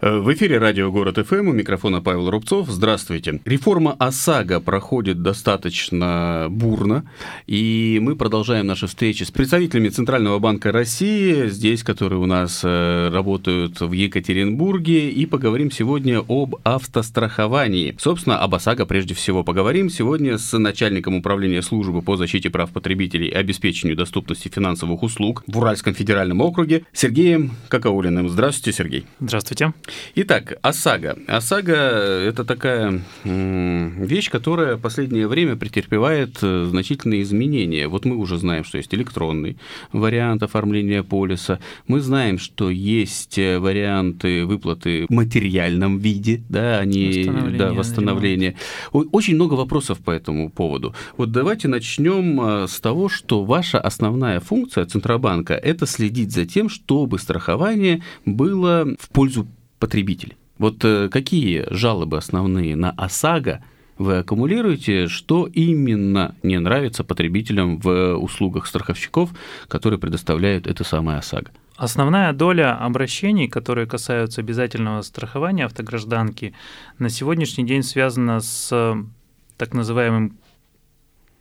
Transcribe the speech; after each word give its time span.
Э, 0.00 0.18
в 0.18 0.32
эфире 0.32 0.58
радио 0.58 0.92
«Город 0.92 1.18
ФМ» 1.26 1.48
у 1.48 1.52
микрофона 1.52 2.00
Павел 2.00 2.30
Рубцов. 2.30 2.68
Здравствуйте. 2.68 3.40
Реформа 3.44 3.96
ОСАГО 3.98 4.60
проходит 4.60 5.22
достаточно 5.22 6.46
бурно, 6.50 7.04
и 7.48 7.98
мы 8.00 8.14
продолжаем 8.14 8.68
наши 8.68 8.86
встречи 8.86 9.24
с 9.24 9.32
представителями 9.32 9.88
Центрального 9.88 10.38
банка 10.38 10.70
России, 10.70 11.48
здесь, 11.48 11.82
которые 11.82 12.20
у 12.20 12.26
нас 12.26 12.60
э, 12.62 13.08
работают 13.12 13.80
в 13.80 13.90
Екатеринбурге, 13.90 15.10
и 15.10 15.26
поговорим 15.26 15.72
сегодня 15.72 16.22
об 16.28 16.56
автостраховании. 16.62 17.96
Собственно, 17.98 18.38
об 18.38 18.54
ОСАГО 18.54 18.86
прежде 18.86 19.14
всего 19.14 19.42
поговорим 19.42 19.90
сегодня 19.90 20.38
с 20.38 20.56
начальником 20.56 21.16
управления 21.16 21.60
службы 21.60 22.02
по 22.02 22.16
защите 22.16 22.50
прав 22.50 22.70
потребителей 22.70 23.30
и 23.30 23.34
обеспечению 23.34 23.96
доступности 23.96 24.48
финансовых 24.48 25.02
услуг 25.02 25.42
в 25.48 25.58
Уральском 25.58 25.94
федеральном 25.94 26.40
округе 26.40 26.84
Сергеем 26.92 27.50
Какаулиным. 27.68 28.28
Здравствуйте, 28.28 28.76
Сергей. 28.76 29.04
Здравствуйте. 29.18 29.72
Итак, 30.14 30.58
ОСАГО. 30.62 31.18
ОСАГО– 31.26 31.72
это 32.28 32.44
такая 32.44 33.02
вещь, 33.24 34.30
которая 34.30 34.76
в 34.76 34.80
последнее 34.80 35.28
время 35.28 35.56
претерпевает 35.56 36.38
э, 36.42 36.66
значительные 36.68 37.22
изменения. 37.22 37.88
Вот 37.88 38.04
мы 38.04 38.16
уже 38.16 38.38
знаем, 38.38 38.64
что 38.64 38.78
есть 38.78 38.94
электронный 38.94 39.58
вариант 39.92 40.42
оформления 40.42 41.02
полиса. 41.02 41.58
Мы 41.86 42.00
знаем, 42.00 42.38
что 42.38 42.70
есть 42.70 43.38
э, 43.38 43.58
варианты 43.58 44.44
выплаты 44.44 45.06
в 45.08 45.12
материальном 45.12 45.98
виде, 45.98 46.42
да, 46.48 46.78
они, 46.78 47.08
восстановление, 47.08 47.58
да, 47.58 47.72
восстановление. 47.72 48.56
Очень 48.92 49.34
много 49.34 49.54
вопросов 49.54 49.98
по 49.98 50.10
этому 50.10 50.50
поводу. 50.50 50.94
Вот 51.16 51.32
давайте 51.32 51.68
начнем 51.68 52.40
э, 52.40 52.66
с 52.68 52.80
того, 52.80 53.08
что 53.08 53.44
ваша 53.44 53.78
основная 53.80 54.40
функция 54.40 54.84
Центробанка– 54.86 55.54
это 55.54 55.86
следить 55.86 56.32
за 56.32 56.46
тем, 56.46 56.68
чтобы 56.68 57.18
страхование 57.18 58.02
было 58.24 58.86
в 58.98 59.08
пользу 59.10 59.46
потребителей. 59.78 60.36
Вот 60.58 60.84
э, 60.84 61.08
какие 61.08 61.66
жалобы 61.70 62.16
основные 62.16 62.76
на 62.76 62.90
ОСАГО 62.90 63.62
вы 63.96 64.18
аккумулируете, 64.18 65.08
что 65.08 65.46
именно 65.46 66.34
не 66.42 66.58
нравится 66.58 67.04
потребителям 67.04 67.78
в 67.78 68.14
услугах 68.16 68.66
страховщиков, 68.66 69.30
которые 69.66 69.98
предоставляют 69.98 70.66
это 70.66 70.84
самое 70.84 71.18
ОСАГО? 71.18 71.50
Основная 71.76 72.32
доля 72.32 72.76
обращений, 72.76 73.48
которые 73.48 73.86
касаются 73.86 74.40
обязательного 74.40 75.02
страхования 75.02 75.64
автогражданки, 75.64 76.54
на 76.98 77.08
сегодняшний 77.08 77.64
день 77.64 77.84
связана 77.84 78.40
с 78.40 78.96
так 79.56 79.74
называемым 79.74 80.38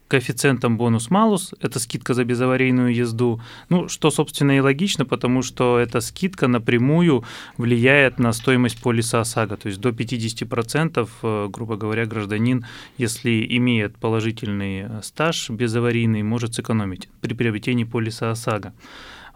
коэффициентом 0.08 0.78
бонус-малус, 0.78 1.54
это 1.62 1.80
скидка 1.80 2.14
за 2.14 2.24
безаварийную 2.24 2.94
езду, 2.94 3.42
ну, 3.70 3.88
что, 3.88 4.12
собственно, 4.12 4.58
и 4.58 4.60
логично, 4.60 5.06
потому 5.06 5.42
что 5.42 5.80
эта 5.80 6.02
скидка 6.02 6.48
напрямую 6.48 7.24
влияет 7.58 8.20
на 8.20 8.34
стоимость 8.34 8.82
полиса 8.82 9.22
ОСАГО, 9.22 9.58
то 9.58 9.68
есть 9.68 9.80
до 9.82 9.90
50%, 9.90 11.10
э, 11.22 11.48
грубо 11.50 11.76
говоря, 11.76 12.06
гражданин, 12.06 12.66
если 12.98 13.46
имеет 13.58 13.98
положительный 13.98 14.82
э, 14.82 15.02
стаж 15.04 15.50
безаварийный, 15.50 16.24
может 16.24 16.56
сэкономить 16.56 17.10
при 17.22 17.34
приобретении 17.34 17.84
полиса 17.84 18.32
ОСАГО. 18.32 18.74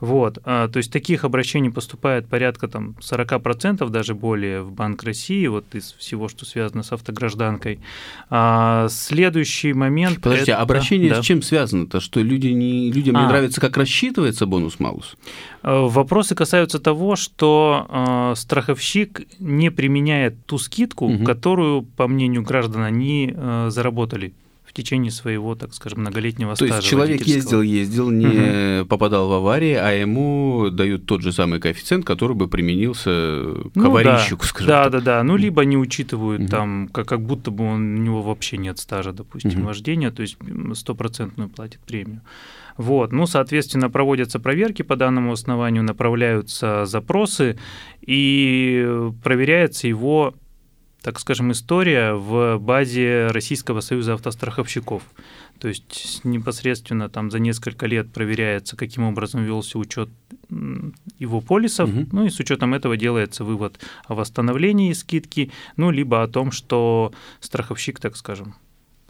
Вот, 0.02 0.40
а, 0.46 0.68
то 0.68 0.78
есть 0.78 0.92
таких 0.92 1.24
обращений 1.24 1.70
поступает 1.70 2.28
порядка 2.28 2.68
там 2.68 2.96
40% 3.00 3.88
даже 3.90 4.16
более 4.16 4.64
в 4.64 4.72
Банк 4.72 5.04
России, 5.04 5.46
вот 5.46 5.64
из 5.74 5.94
всего, 5.94 6.28
что 6.28 6.44
связано 6.44 6.82
с 6.82 6.92
автогражданкой. 6.92 7.80
А 8.32 8.88
следующий 8.90 9.74
момент... 9.74 10.20
Подождите, 10.20 10.54
это... 10.54 10.62
обращение 10.62 11.12
да. 11.12 11.22
с 11.22 11.26
чем 11.26 11.44
связано-то? 11.44 12.00
Что 12.00 12.20
люди 12.20 12.48
не, 12.48 12.92
людям 12.92 13.16
а. 13.16 13.22
не 13.22 13.28
нравится, 13.28 13.62
как 13.62 13.78
рассчитывается 13.78 14.48
бонус-малус? 14.48 15.16
А, 15.62 15.88
вопросы 15.88 16.34
касаются 16.34 16.80
того, 16.80 17.16
что 17.16 18.34
страховщик 18.36 19.22
не 19.38 19.70
применяет 19.70 20.48
ту 20.48 20.58
скидку, 20.58 21.06
угу. 21.06 21.24
которую, 21.24 21.84
по 21.84 22.08
мнению 22.08 22.42
граждан, 22.42 22.82
они 22.82 23.36
заработали 23.68 24.34
в 24.72 24.74
течение 24.74 25.12
своего, 25.12 25.54
так 25.54 25.74
скажем, 25.74 26.00
многолетнего 26.00 26.52
То 26.52 26.66
стажа. 26.66 26.72
То 26.72 26.78
есть 26.78 26.88
человек 26.88 27.22
ездил, 27.24 27.62
ездил, 27.62 28.10
не 28.10 28.80
угу. 28.80 28.88
попадал 28.88 29.28
в 29.28 29.34
аварии, 29.34 29.74
а 29.74 29.92
ему 29.92 30.70
дают 30.72 31.06
тот 31.06 31.22
же 31.22 31.34
самый 31.34 31.60
коэффициент, 31.60 32.06
который 32.06 32.38
бы 32.38 32.48
применился 32.48 33.10
к 33.10 33.76
ну, 33.76 33.86
аварийщику, 33.88 34.44
да. 34.44 34.48
скажем 34.48 34.68
да, 34.68 34.84
так. 34.84 34.92
Да, 34.94 35.00
да, 35.00 35.06
да. 35.18 35.24
Ну, 35.24 35.36
либо 35.36 35.66
не 35.66 35.76
учитывают 35.76 36.44
угу. 36.44 36.50
там, 36.50 36.90
как, 36.94 37.06
как 37.06 37.22
будто 37.22 37.52
бы 37.52 37.66
он, 37.66 37.96
у 37.96 38.02
него 38.02 38.22
вообще 38.22 38.56
нет 38.56 38.80
стажа, 38.80 39.12
допустим, 39.12 39.60
угу. 39.60 39.68
вождения, 39.68 40.10
то 40.10 40.22
есть 40.22 40.38
стопроцентную 40.76 41.50
платит 41.50 41.82
премию. 41.82 42.22
Вот. 42.78 43.12
Ну, 43.12 43.26
соответственно, 43.28 43.90
проводятся 43.90 44.40
проверки 44.40 44.84
по 44.84 44.96
данному 44.96 45.34
основанию, 45.34 45.84
направляются 45.84 46.86
запросы, 46.86 47.60
и 48.00 49.12
проверяется 49.22 49.90
его 49.90 50.34
так 51.02 51.20
скажем, 51.20 51.52
история 51.52 52.14
в 52.14 52.58
базе 52.60 53.28
Российского 53.28 53.82
союза 53.82 54.14
автостраховщиков. 54.14 55.04
То 55.60 55.68
есть 55.68 56.22
непосредственно 56.24 57.10
там 57.10 57.32
за 57.32 57.40
несколько 57.40 57.86
лет 57.86 58.12
проверяется, 58.12 58.76
каким 58.76 59.04
образом 59.04 59.44
велся 59.44 59.78
учет 59.78 60.10
его 61.18 61.42
полисов, 61.42 61.90
угу. 61.90 62.08
ну 62.12 62.26
и 62.26 62.30
с 62.30 62.40
учетом 62.40 62.74
этого 62.74 62.98
делается 62.98 63.44
вывод 63.44 63.80
о 64.06 64.16
восстановлении 64.16 64.92
скидки, 64.94 65.52
ну 65.78 65.92
либо 65.92 66.24
о 66.24 66.28
том, 66.28 66.52
что 66.52 67.14
страховщик, 67.40 68.00
так 68.00 68.18
скажем, 68.18 68.56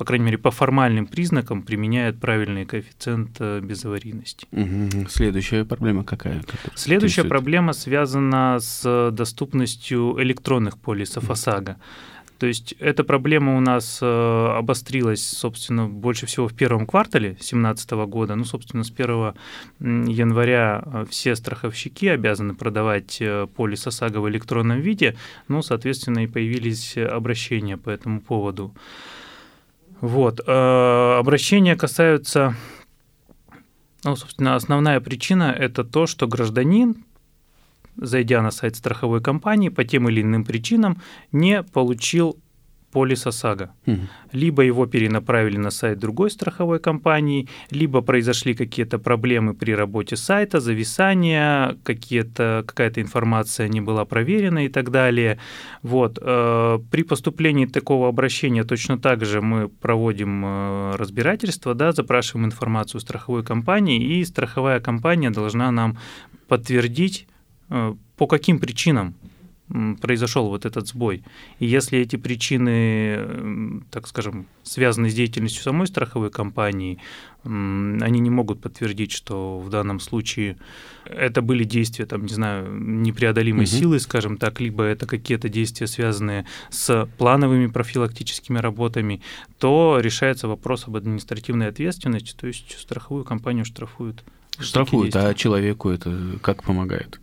по 0.02 0.06
крайней 0.06 0.26
мере, 0.26 0.40
по 0.40 0.50
формальным 0.50 1.06
признакам 1.06 1.62
применяет 1.62 2.20
правильный 2.20 2.66
коэффициент 2.66 3.36
э, 3.38 3.60
безаварийности. 3.60 4.48
Угу. 4.52 5.08
Следующая 5.10 5.64
проблема 5.64 6.04
какая? 6.04 6.42
Следующая 6.74 7.24
проблема 7.24 7.74
связана 7.74 8.58
с 8.60 9.12
доступностью 9.12 10.16
электронных 10.20 10.80
полисов 10.80 11.30
ОСАГО. 11.30 11.78
То 12.40 12.48
есть 12.48 12.74
эта 12.80 13.04
проблема 13.04 13.56
у 13.56 13.60
нас 13.60 14.00
э, 14.02 14.56
обострилась, 14.58 15.24
собственно, 15.24 15.86
больше 15.88 16.26
всего 16.26 16.48
в 16.48 16.56
первом 16.56 16.88
квартале 16.88 17.34
2017 17.34 17.92
года. 17.92 18.34
Ну, 18.34 18.44
собственно, 18.44 18.84
с 18.84 18.90
1 18.90 19.36
января 20.08 20.82
э, 20.84 21.06
все 21.12 21.36
страховщики 21.36 22.08
обязаны 22.08 22.56
продавать 22.56 23.22
полис 23.56 23.86
ОСАГО 23.86 24.18
в 24.18 24.28
электронном 24.30 24.80
виде. 24.82 25.16
Ну, 25.48 25.62
соответственно, 25.62 26.24
и 26.24 26.28
появились 26.28 26.98
обращения 26.98 27.78
по 27.78 27.92
этому 27.92 28.20
поводу. 28.20 28.74
Вот. 30.02 30.42
Э, 30.46 31.18
обращения 31.20 31.76
касаются, 31.76 32.56
ну, 34.04 34.16
собственно, 34.16 34.56
основная 34.56 35.00
причина– 35.00 35.56
это 35.58 35.84
то, 35.84 36.08
что 36.08 36.28
гражданин, 36.28 37.06
зайдя 37.96 38.42
на 38.42 38.50
сайт 38.50 38.76
страховой 38.76 39.22
компании, 39.22 39.70
по 39.70 39.84
тем 39.84 40.10
или 40.10 40.22
иным 40.24 40.44
причинам 40.44 41.00
не 41.32 41.62
получил 41.62 42.41
полис 42.92 43.28
ОСАГО. 43.28 43.70
Угу. 43.88 43.98
Либо 44.34 44.64
его 44.64 44.86
перенаправили 44.86 45.58
на 45.58 45.72
сайт 45.72 46.00
другой 46.00 46.30
страховой 46.30 46.80
компании, 46.80 47.48
либо 47.72 48.02
произошли 48.02 48.54
какие-то 48.54 49.00
проблемы 49.00 49.54
при 49.54 49.76
работе 49.76 50.16
сайта, 50.16 50.60
зависание, 50.60 51.78
какие-то, 51.84 52.64
какая-то 52.68 53.02
информация 53.02 53.68
не 53.68 53.82
была 53.82 54.06
проверена 54.06 54.66
и 54.66 54.70
так 54.70 54.92
далее. 54.92 55.38
Вот. 55.84 56.20
Э, 56.22 56.80
при 56.92 57.04
поступлении 57.04 57.66
такого 57.66 58.08
обращения 58.08 58.64
точно 58.64 58.98
так 58.98 59.26
же 59.26 59.42
мы 59.42 59.70
проводим 59.70 60.44
э, 60.46 60.96
разбирательство, 60.98 61.74
да, 61.74 61.92
запрашиваем 61.92 62.46
информацию 62.46 63.00
у 63.00 63.02
страховой 63.02 63.44
компании, 63.44 64.20
и 64.20 64.26
страховая 64.26 64.80
компания 64.80 65.32
должна 65.32 65.72
нам 65.72 65.98
подтвердить, 66.48 67.28
э, 67.70 67.94
по 68.18 68.28
каким 68.28 68.60
причинам 68.60 69.16
произошел 70.02 70.50
вот 70.50 70.66
этот 70.66 70.88
сбой. 70.88 71.24
И 71.60 71.66
если 71.66 72.00
эти 72.00 72.16
причины, 72.16 73.82
так 73.90 74.08
скажем, 74.08 74.48
связаны 74.64 75.10
с 75.10 75.14
деятельностью 75.14 75.64
самой 75.64 75.88
страховой 75.88 76.30
компании, 76.30 77.00
они 77.44 78.20
не 78.20 78.30
могут 78.30 78.62
подтвердить, 78.62 79.12
что 79.12 79.60
в 79.60 79.70
данном 79.70 80.00
случае 80.00 80.58
это 81.06 81.42
были 81.42 81.64
действия, 81.64 82.06
там, 82.06 82.26
не 82.26 82.34
знаю, 82.34 82.72
непреодолимой 82.72 83.66
угу. 83.66 83.72
силы, 83.72 84.00
скажем 84.00 84.38
так, 84.38 84.60
либо 84.60 84.84
это 84.84 85.08
какие-то 85.08 85.50
действия, 85.50 85.88
связанные 85.88 86.46
с 86.70 87.10
плановыми 87.18 87.68
профилактическими 87.68 88.60
работами, 88.60 89.22
то 89.58 90.00
решается 90.00 90.48
вопрос 90.48 90.88
об 90.88 90.98
административной 90.98 91.68
ответственности, 91.68 92.36
то 92.40 92.48
есть 92.48 92.78
страховую 92.78 93.24
компанию 93.24 93.66
штрафуют 93.66 94.24
Штрафуют, 94.60 95.16
а 95.16 95.34
человеку 95.34 95.90
это 95.90 96.38
как 96.42 96.64
помогает? 96.64 97.20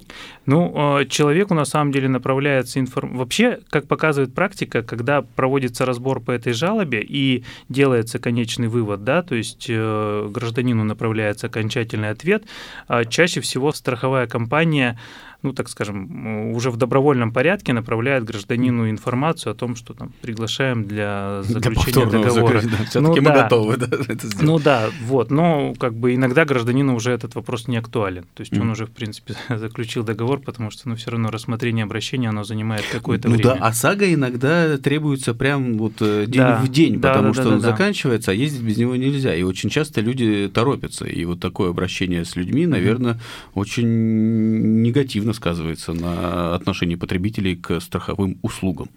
Ну, 0.49 0.73
а, 0.75 1.05
человеку 1.05 1.53
на 1.53 1.67
самом 1.67 1.93
деле 1.93 2.09
направляется 2.09 2.81
информация. 2.81 3.19
Вообще, 3.19 3.59
как 3.69 3.87
показывает 3.87 4.35
практика, 4.35 4.83
когда 4.83 5.21
проводится 5.21 5.85
разбор 5.85 6.21
по 6.21 6.31
этой 6.31 6.55
жалобе 6.55 7.03
и 7.03 7.45
делается 7.69 8.19
конечный 8.19 8.69
вывод, 8.69 9.05
да, 9.05 9.23
то 9.23 9.35
есть 9.35 9.67
э, 9.69 10.29
гражданину 10.31 10.85
направляется 10.85 11.49
окончательный 11.49 12.09
ответ, 12.09 12.45
а 12.87 13.05
чаще 13.05 13.43
всего 13.43 13.73
страховая 13.73 14.27
компания 14.27 14.99
ну, 15.43 15.53
так 15.53 15.69
скажем, 15.69 16.53
уже 16.53 16.71
в 16.71 16.77
добровольном 16.77 17.33
порядке 17.33 17.73
направляет 17.73 18.25
гражданину 18.25 18.91
информацию 18.91 19.53
о 19.53 19.55
том, 19.55 19.77
что 19.77 19.95
там 19.95 20.13
приглашаем 20.21 20.85
для 20.85 21.43
заключения 21.45 22.07
для 22.07 22.21
договора. 22.21 22.61
Да, 22.63 22.77
Все-таки 22.85 23.01
ну, 23.01 23.15
мы 23.15 23.23
да. 23.23 23.43
готовы 23.43 23.77
да, 23.77 23.87
это 23.87 24.27
сделать. 24.27 24.43
Ну 24.43 24.59
да, 24.59 24.89
вот, 25.05 25.31
но 25.31 25.75
как 25.79 25.95
бы 25.95 26.15
иногда 26.15 26.45
гражданину 26.45 26.97
уже 26.97 27.13
этот 27.13 27.37
вопрос 27.37 27.69
не 27.69 27.77
актуален. 27.77 28.25
То 28.35 28.41
есть 28.41 28.53
mm. 28.53 28.61
он 28.61 28.71
уже, 28.71 28.87
в 28.87 28.91
принципе, 28.91 29.37
заключил 29.49 30.03
договор, 30.03 30.38
пор, 30.39 30.47
потому 30.47 30.71
что, 30.71 30.89
ну, 30.89 30.97
все 30.97 31.11
равно 31.11 31.31
рассмотрение 31.31 31.85
обращения, 31.85 32.29
оно 32.29 32.45
занимает 32.45 32.85
какое-то 32.91 33.29
ну, 33.29 33.37
время. 33.37 33.55
Да, 33.55 33.67
ОСАГО 33.67 34.13
иногда 34.13 34.79
требуется 34.79 35.35
прям 35.35 35.79
вот 35.79 35.95
э, 36.01 36.27
день 36.27 36.41
да, 36.41 36.61
в 36.63 36.69
день, 36.69 37.01
да, 37.01 37.13
потому 37.13 37.29
да, 37.29 37.35
что 37.35 37.43
да, 37.45 37.57
он 37.57 37.61
да, 37.61 37.71
заканчивается, 37.71 38.31
а 38.31 38.35
ездить 38.35 38.63
без 38.63 38.77
него 38.77 38.97
нельзя. 38.97 39.35
И 39.35 39.43
очень 39.43 39.71
часто 39.71 40.01
люди 40.01 40.51
торопятся. 40.53 41.05
И 41.07 41.25
вот 41.25 41.41
такое 41.41 41.71
обращение 41.71 42.25
с 42.25 42.37
людьми, 42.37 42.67
наверное, 42.67 43.15
mm-hmm. 43.15 43.51
очень 43.55 44.83
негативно 44.83 45.33
сказывается 45.33 45.93
на 45.93 46.55
отношении 46.55 46.95
потребителей 46.95 47.57
к 47.57 47.81
страховым 47.81 48.39
услугам. 48.43 48.89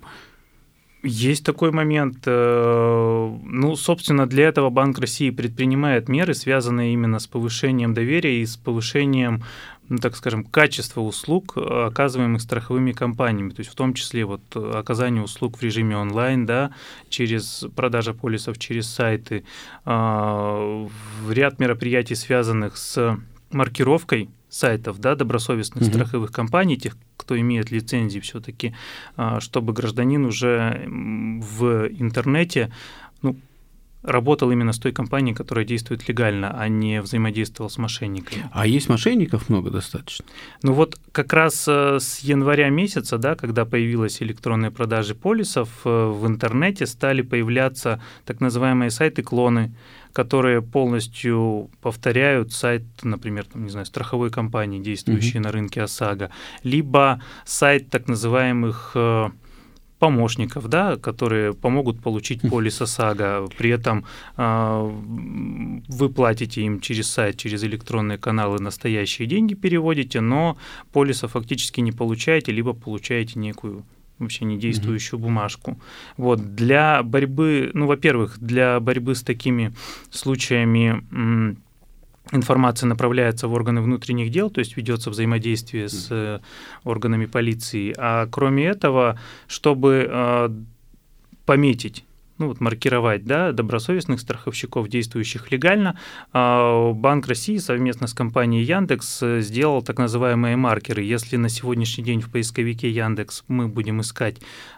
Есть 1.03 1.43
такой 1.43 1.71
момент. 1.71 2.19
Э, 2.27 3.37
ну, 3.43 3.75
собственно, 3.75 4.27
для 4.27 4.47
этого 4.47 4.69
Банк 4.69 4.99
России 4.99 5.31
предпринимает 5.31 6.07
меры, 6.07 6.35
связанные 6.35 6.93
именно 6.93 7.17
с 7.17 7.25
повышением 7.25 7.95
доверия 7.95 8.39
и 8.39 8.45
с 8.45 8.55
повышением, 8.55 9.43
ну, 9.89 9.97
так 9.97 10.15
скажем, 10.15 10.43
качества 10.43 11.01
услуг, 11.01 11.57
оказываемых 11.57 12.41
страховыми 12.41 12.91
компаниями. 12.91 13.49
То 13.49 13.61
есть 13.61 13.71
в 13.71 13.75
том 13.75 13.95
числе 13.95 14.25
вот 14.25 14.41
оказание 14.55 15.23
услуг 15.23 15.57
в 15.57 15.63
режиме 15.63 15.97
онлайн, 15.97 16.45
да, 16.45 16.71
через 17.09 17.65
продажа 17.75 18.13
полисов 18.13 18.59
через 18.59 18.87
сайты, 18.87 19.43
а, 19.85 20.87
ряд 21.27 21.59
мероприятий, 21.59 22.15
связанных 22.15 22.77
с 22.77 23.17
маркировкой 23.49 24.29
сайтов, 24.51 24.99
да, 24.99 25.15
добросовестных 25.15 25.83
угу. 25.83 25.91
страховых 25.91 26.31
компаний, 26.31 26.77
тех, 26.77 26.97
кто 27.15 27.39
имеет 27.39 27.71
лицензии 27.71 28.19
все-таки, 28.19 28.75
а, 29.15 29.39
чтобы 29.39 29.73
гражданин 29.73 30.25
уже 30.25 30.83
в 30.87 31.87
интернете 31.87 32.71
ну, 33.21 33.37
работал 34.03 34.51
именно 34.51 34.73
с 34.73 34.79
той 34.79 34.91
компанией, 34.91 35.35
которая 35.35 35.65
действует 35.65 36.07
легально, 36.07 36.55
а 36.57 36.67
не 36.67 37.01
взаимодействовал 37.01 37.69
с 37.69 37.77
мошенниками. 37.77 38.49
А 38.51 38.65
есть 38.65 38.89
мошенников 38.89 39.49
много 39.49 39.69
достаточно? 39.69 40.25
Ну 40.63 40.73
вот 40.73 40.99
как 41.11 41.33
раз 41.33 41.65
э, 41.67 41.99
с 41.99 42.19
января 42.19 42.69
месяца, 42.69 43.17
да, 43.17 43.35
когда 43.35 43.65
появилась 43.65 44.21
электронные 44.21 44.71
продажи 44.71 45.13
полисов, 45.15 45.69
э, 45.85 45.89
в 45.89 46.25
интернете 46.27 46.85
стали 46.87 47.21
появляться 47.21 48.01
так 48.25 48.39
называемые 48.39 48.89
сайты-клоны, 48.89 49.71
которые 50.13 50.61
полностью 50.61 51.69
повторяют 51.81 52.51
сайт, 52.51 52.83
например, 53.03 53.45
там, 53.45 53.63
не 53.63 53.69
знаю, 53.69 53.85
страховой 53.85 54.29
компании, 54.29 54.79
действующей 54.79 55.39
угу. 55.39 55.45
на 55.45 55.51
рынке 55.51 55.81
ОСАГО, 55.81 56.31
либо 56.63 57.21
сайт 57.45 57.89
так 57.89 58.07
называемых 58.07 58.91
э, 58.95 59.29
помощников, 60.01 60.67
да, 60.67 60.97
которые 60.97 61.53
помогут 61.53 62.01
получить 62.01 62.41
полис 62.41 62.81
ОСАГО. 62.81 63.49
При 63.55 63.69
этом 63.69 64.03
э, 64.35 64.91
вы 65.87 66.09
платите 66.09 66.63
им 66.63 66.79
через 66.79 67.07
сайт, 67.07 67.37
через 67.37 67.63
электронные 67.63 68.17
каналы 68.17 68.59
настоящие 68.59 69.27
деньги 69.27 69.53
переводите, 69.53 70.19
но 70.19 70.57
полиса 70.91 71.27
фактически 71.27 71.81
не 71.81 71.91
получаете, 71.91 72.51
либо 72.51 72.73
получаете 72.73 73.37
некую 73.37 73.83
вообще 74.17 74.45
не 74.45 74.57
действующую 74.57 75.19
mm-hmm. 75.19 75.23
бумажку. 75.23 75.77
Вот 76.17 76.55
для 76.55 77.03
борьбы, 77.03 77.69
ну, 77.75 77.85
во-первых, 77.85 78.39
для 78.39 78.79
борьбы 78.79 79.13
с 79.13 79.21
такими 79.21 79.71
случаями 80.09 81.55
информация 82.31 82.87
направляется 82.87 83.47
в 83.47 83.53
органы 83.53 83.81
внутренних 83.81 84.31
дел, 84.31 84.49
то 84.49 84.59
есть 84.59 84.77
ведется 84.77 85.09
взаимодействие 85.09 85.89
с 85.89 86.07
э, 86.09 86.39
органами 86.83 87.25
полиции. 87.25 87.93
А 87.97 88.27
кроме 88.27 88.65
этого, 88.65 89.19
чтобы 89.47 90.07
э, 90.09 90.49
пометить 91.45 92.05
ну, 92.41 92.47
вот 92.47 92.59
маркировать 92.59 93.23
да, 93.23 93.51
добросовестных 93.51 94.19
страховщиков, 94.19 94.87
действующих 94.87 95.51
легально, 95.51 95.99
а, 96.33 96.91
Банк 96.91 97.27
России 97.27 97.57
совместно 97.57 98.07
с 98.07 98.13
компанией 98.13 98.63
Яндекс 98.63 99.23
сделал 99.39 99.83
так 99.83 99.99
называемые 99.99 100.55
маркеры. 100.55 101.03
Если 101.03 101.37
на 101.37 101.49
сегодняшний 101.49 102.03
день 102.03 102.19
в 102.19 102.31
поисковике 102.31 102.89
Яндекс 102.89 103.43
мы 103.47 103.67
будем 103.67 104.01
искать 104.01 104.37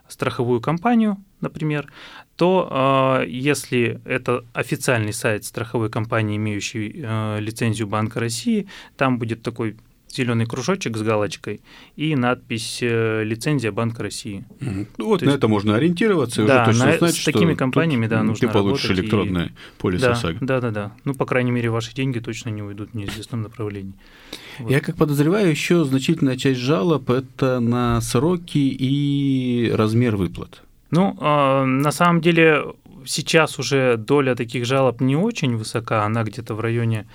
страховую 0.09 0.59
компанию, 0.59 1.17
например, 1.39 1.91
то 2.35 2.67
а, 2.69 3.23
если 3.23 4.01
это 4.03 4.43
официальный 4.53 5.13
сайт 5.13 5.45
страховой 5.45 5.89
компании, 5.89 6.35
имеющий 6.35 7.01
а, 7.01 7.39
лицензию 7.39 7.87
Банка 7.87 8.19
России, 8.19 8.67
там 8.97 9.19
будет 9.19 9.41
такой 9.41 9.77
зеленый 10.15 10.45
кружочек 10.45 10.97
с 10.97 11.01
галочкой 11.01 11.61
и 11.95 12.15
надпись 12.15 12.79
э, 12.81 13.23
«Лицензия 13.23 13.71
Банка 13.71 14.03
России». 14.03 14.45
Угу. 14.61 14.87
Ну, 14.97 15.05
вот 15.05 15.19
То 15.19 15.25
на 15.25 15.29
есть, 15.29 15.37
это 15.37 15.47
можно 15.47 15.75
ориентироваться 15.75 16.45
да, 16.45 16.63
уже 16.63 16.71
точно 16.71 16.91
на, 16.91 16.97
знать, 16.97 17.15
с 17.15 17.23
такими 17.23 17.53
компаниями, 17.53 18.07
да, 18.07 18.23
нужно 18.23 18.47
ты 18.47 18.53
получишь 18.53 18.91
электронное 18.91 19.47
и... 19.47 19.51
полис 19.79 20.01
да, 20.01 20.11
ОСАГО. 20.11 20.37
Да, 20.41 20.61
да, 20.61 20.71
да. 20.71 20.91
Ну, 21.03 21.13
по 21.13 21.25
крайней 21.25 21.51
мере, 21.51 21.69
ваши 21.69 21.93
деньги 21.93 22.19
точно 22.19 22.49
не 22.49 22.61
уйдут 22.61 22.91
в 22.91 22.93
неизвестном 22.95 23.41
направлении. 23.41 23.93
Вот. 24.59 24.71
Я 24.71 24.79
как 24.79 24.95
подозреваю, 24.95 25.49
еще 25.49 25.83
значительная 25.83 26.37
часть 26.37 26.59
жалоб– 26.59 27.09
это 27.09 27.59
на 27.59 28.01
сроки 28.01 28.57
и 28.57 29.71
размер 29.73 30.15
выплат. 30.15 30.63
Ну, 30.91 31.17
э, 31.19 31.65
на 31.65 31.91
самом 31.91 32.21
деле, 32.21 32.63
сейчас 33.05 33.59
уже 33.59 33.97
доля 33.97 34.35
таких 34.35 34.65
жалоб 34.65 35.01
не 35.01 35.15
очень 35.15 35.55
высока, 35.55 36.05
она 36.05 36.23
где-то 36.23 36.53
в 36.55 36.59
районе 36.59 37.07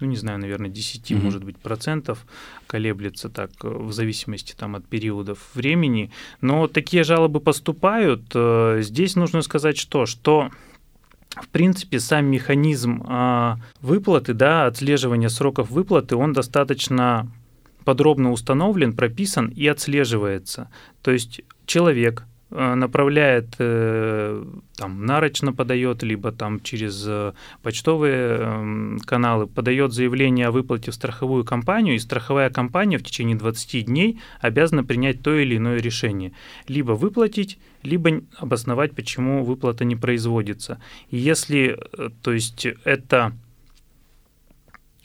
ну, 0.00 0.06
не 0.06 0.16
знаю, 0.16 0.38
наверное, 0.38 0.70
10, 0.70 1.10
mm-hmm. 1.10 1.22
может 1.22 1.44
быть, 1.44 1.56
процентов 1.56 2.26
колеблется 2.66 3.28
так 3.28 3.50
э, 3.62 3.68
в 3.68 3.92
зависимости 3.92 4.54
там 4.56 4.76
от 4.76 4.86
периодов 4.86 5.38
времени. 5.54 6.10
Но 6.40 6.66
такие 6.66 7.04
жалобы 7.04 7.40
поступают. 7.40 8.24
Э, 8.34 8.78
здесь 8.80 9.16
нужно 9.16 9.42
сказать 9.42 9.76
что? 9.76 10.06
Что 10.06 10.50
в 11.36 11.48
принципе, 11.48 11.98
сам 11.98 12.26
механизм 12.26 13.02
а, 13.08 13.58
выплаты, 13.80 14.34
да, 14.34 14.66
отслеживания 14.66 15.28
сроков 15.28 15.68
выплаты, 15.68 16.14
он 16.14 16.32
достаточно 16.32 17.28
подробно 17.84 18.30
установлен, 18.30 18.94
прописан 18.94 19.48
и 19.48 19.66
отслеживается. 19.66 20.70
То 21.02 21.10
есть 21.10 21.42
человек, 21.66 22.24
направляет, 22.54 23.56
э, 23.58 24.44
там, 24.76 25.04
нарочно 25.04 25.52
подает, 25.52 26.02
либо 26.02 26.30
там 26.30 26.60
через 26.60 27.04
э, 27.06 27.32
почтовые 27.62 28.38
эм, 28.38 28.98
каналы 29.04 29.46
подает 29.46 29.92
заявление 29.92 30.46
о 30.46 30.50
выплате 30.52 30.90
в 30.90 30.94
страховую 30.94 31.44
компанию, 31.44 31.96
и 31.96 31.98
страховая 31.98 32.50
компания 32.50 32.98
в 32.98 33.02
течение 33.02 33.36
20 33.36 33.86
дней 33.86 34.20
обязана 34.40 34.84
принять 34.84 35.22
то 35.22 35.34
или 35.34 35.56
иное 35.56 35.80
решение. 35.80 36.32
Либо 36.68 36.92
выплатить, 36.92 37.58
либо 37.82 38.22
обосновать, 38.38 38.94
почему 38.94 39.44
выплата 39.44 39.84
не 39.84 39.96
производится. 39.96 40.80
И 41.10 41.16
если, 41.16 41.78
то 42.22 42.32
есть 42.32 42.66
это 42.84 43.32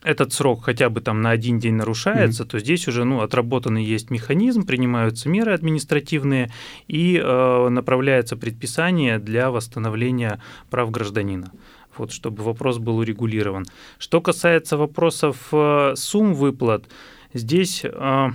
этот 0.04 0.34
срок 0.34 0.64
хотя 0.64 0.90
бы 0.90 1.02
там 1.02 1.22
на 1.22 1.32
один 1.32 1.60
день 1.60 1.76
нарушается, 1.76 2.44
mm-hmm. 2.44 2.48
то 2.48 2.60
здесь 2.60 2.88
уже 2.88 3.04
ну, 3.04 3.22
отработанный 3.22 3.84
есть 3.84 4.10
механизм, 4.10 4.66
принимаются 4.66 5.30
меры 5.30 5.54
административные 5.54 6.52
и 6.88 7.22
э, 7.22 7.70
направляется 7.70 8.38
предписание 8.38 9.20
для 9.20 9.52
восстановления 9.52 10.42
прав 10.70 10.92
гражданина. 10.92 11.52
Вот, 11.98 12.12
чтобы 12.12 12.44
вопрос 12.44 12.78
был 12.78 12.98
урегулирован. 12.98 13.66
Что 13.98 14.22
касается 14.22 14.78
вопросов 14.78 15.50
э, 15.52 15.94
сумм 15.96 16.34
выплат, 16.34 16.86
здесь, 17.34 17.82
э, 17.84 18.28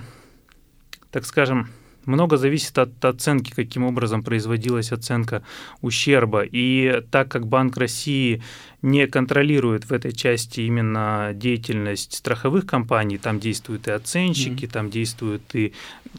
так 1.11 1.25
скажем, 1.25 1.69
много 2.05 2.37
зависит 2.37 2.77
от 2.77 3.03
оценки, 3.03 3.51
каким 3.51 3.83
образом 3.83 4.23
производилась 4.23 4.91
оценка 4.91 5.43
ущерба. 5.81 6.43
И 6.43 7.01
так 7.11 7.29
как 7.29 7.47
Банк 7.47 7.77
России 7.77 8.41
не 8.85 9.07
контролирует 9.07 9.85
в 9.85 9.93
этой 9.93 10.13
части 10.13 10.61
именно 10.61 11.31
деятельность 11.33 12.13
страховых 12.13 12.67
компаний, 12.67 13.17
там 13.17 13.39
действуют 13.39 13.87
и 13.87 13.91
оценщики, 13.91 14.65
mm-hmm. 14.65 14.71
там 14.71 14.89
действуют 14.89 15.43
и... 15.53 15.73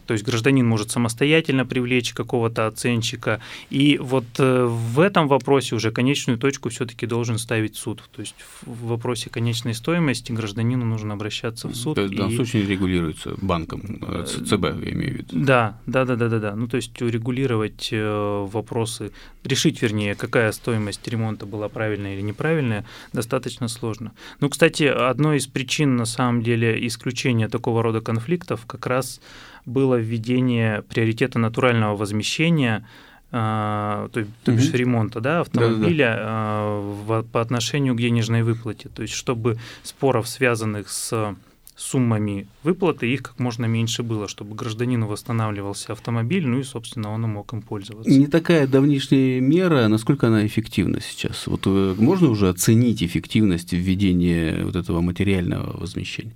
То 0.05 0.13
есть 0.13 0.25
гражданин 0.25 0.67
может 0.67 0.91
самостоятельно 0.91 1.65
привлечь 1.65 2.13
какого-то 2.13 2.67
оценщика. 2.67 3.39
И 3.69 3.97
вот 3.97 4.25
э, 4.37 4.65
в 4.65 4.99
этом 4.99 5.27
вопросе 5.27 5.75
уже 5.75 5.91
конечную 5.91 6.37
точку 6.37 6.69
все-таки 6.69 7.05
должен 7.05 7.37
ставить 7.37 7.77
суд. 7.77 8.03
То 8.11 8.21
есть 8.21 8.35
в 8.61 8.87
вопросе 8.87 9.29
конечной 9.29 9.73
стоимости 9.73 10.31
гражданину 10.31 10.85
нужно 10.85 11.13
обращаться 11.13 11.67
в 11.67 11.75
суд. 11.75 11.95
То 11.95 12.01
есть 12.01 12.13
в 12.13 12.17
данном 12.17 12.35
случае 12.35 12.67
регулируется 12.67 13.33
банком, 13.41 13.81
э, 14.01 14.25
ЦБ, 14.25 14.63
я 14.85 14.91
имею 14.91 15.13
в 15.13 15.17
виду. 15.17 15.45
Да, 15.45 15.76
да, 15.85 16.05
да, 16.05 16.15
да, 16.15 16.29
да, 16.29 16.39
да. 16.39 16.55
Ну, 16.55 16.67
то 16.67 16.77
есть 16.77 17.01
урегулировать 17.01 17.89
э, 17.91 18.45
вопросы, 18.51 19.11
решить, 19.43 19.81
вернее, 19.81 20.15
какая 20.15 20.51
стоимость 20.51 21.07
ремонта 21.07 21.45
была 21.45 21.69
правильная 21.69 22.15
или 22.15 22.21
неправильная, 22.21 22.85
достаточно 23.13 23.67
сложно. 23.67 24.11
Ну, 24.39 24.49
кстати, 24.49 24.83
одной 24.83 25.37
из 25.37 25.47
причин, 25.47 25.95
на 25.95 26.05
самом 26.05 26.43
деле, 26.43 26.85
исключения 26.87 27.47
такого 27.47 27.83
рода 27.83 28.01
конфликтов 28.01 28.65
как 28.65 28.85
раз 28.85 29.21
было 29.65 29.95
введение 29.95 30.81
приоритета 30.83 31.39
натурального 31.39 31.95
возмещения 31.95 32.85
а, 33.29 34.07
то, 34.13 34.25
то 34.43 34.51
бишь 34.53 34.69
угу. 34.69 34.77
ремонта 34.77 35.19
да, 35.19 35.41
автомобиля 35.41 36.15
да, 36.15 37.03
да, 37.07 37.21
да. 37.21 37.27
по 37.29 37.41
отношению 37.41 37.93
к 37.93 37.99
денежной 37.99 38.43
выплате. 38.43 38.87
То 38.89 39.01
есть, 39.01 39.13
чтобы 39.13 39.57
споров, 39.83 40.29
связанных 40.29 40.89
с 40.89 41.35
суммами 41.77 42.47
выплаты, 42.63 43.07
их 43.07 43.23
как 43.23 43.39
можно 43.39 43.65
меньше 43.65 44.03
было, 44.03 44.27
чтобы 44.27 44.55
гражданину 44.55 45.07
восстанавливался 45.07 45.93
автомобиль, 45.93 46.45
ну 46.45 46.59
и, 46.59 46.63
собственно, 46.63 47.11
он 47.11 47.21
мог 47.21 47.53
им 47.53 47.61
пользоваться. 47.61 48.09
Не 48.09 48.27
такая 48.27 48.67
давнишняя 48.67 49.39
мера, 49.39 49.87
насколько 49.87 50.27
она 50.27 50.45
эффективна 50.45 50.99
сейчас? 50.99 51.45
Вот 51.45 51.61
э, 51.67 51.95
можно 51.97 52.29
уже 52.29 52.49
оценить 52.49 53.03
эффективность 53.03 53.73
введения 53.73 54.65
вот 54.65 54.75
этого 54.75 55.01
материального 55.01 55.79
возмещения? 55.79 56.33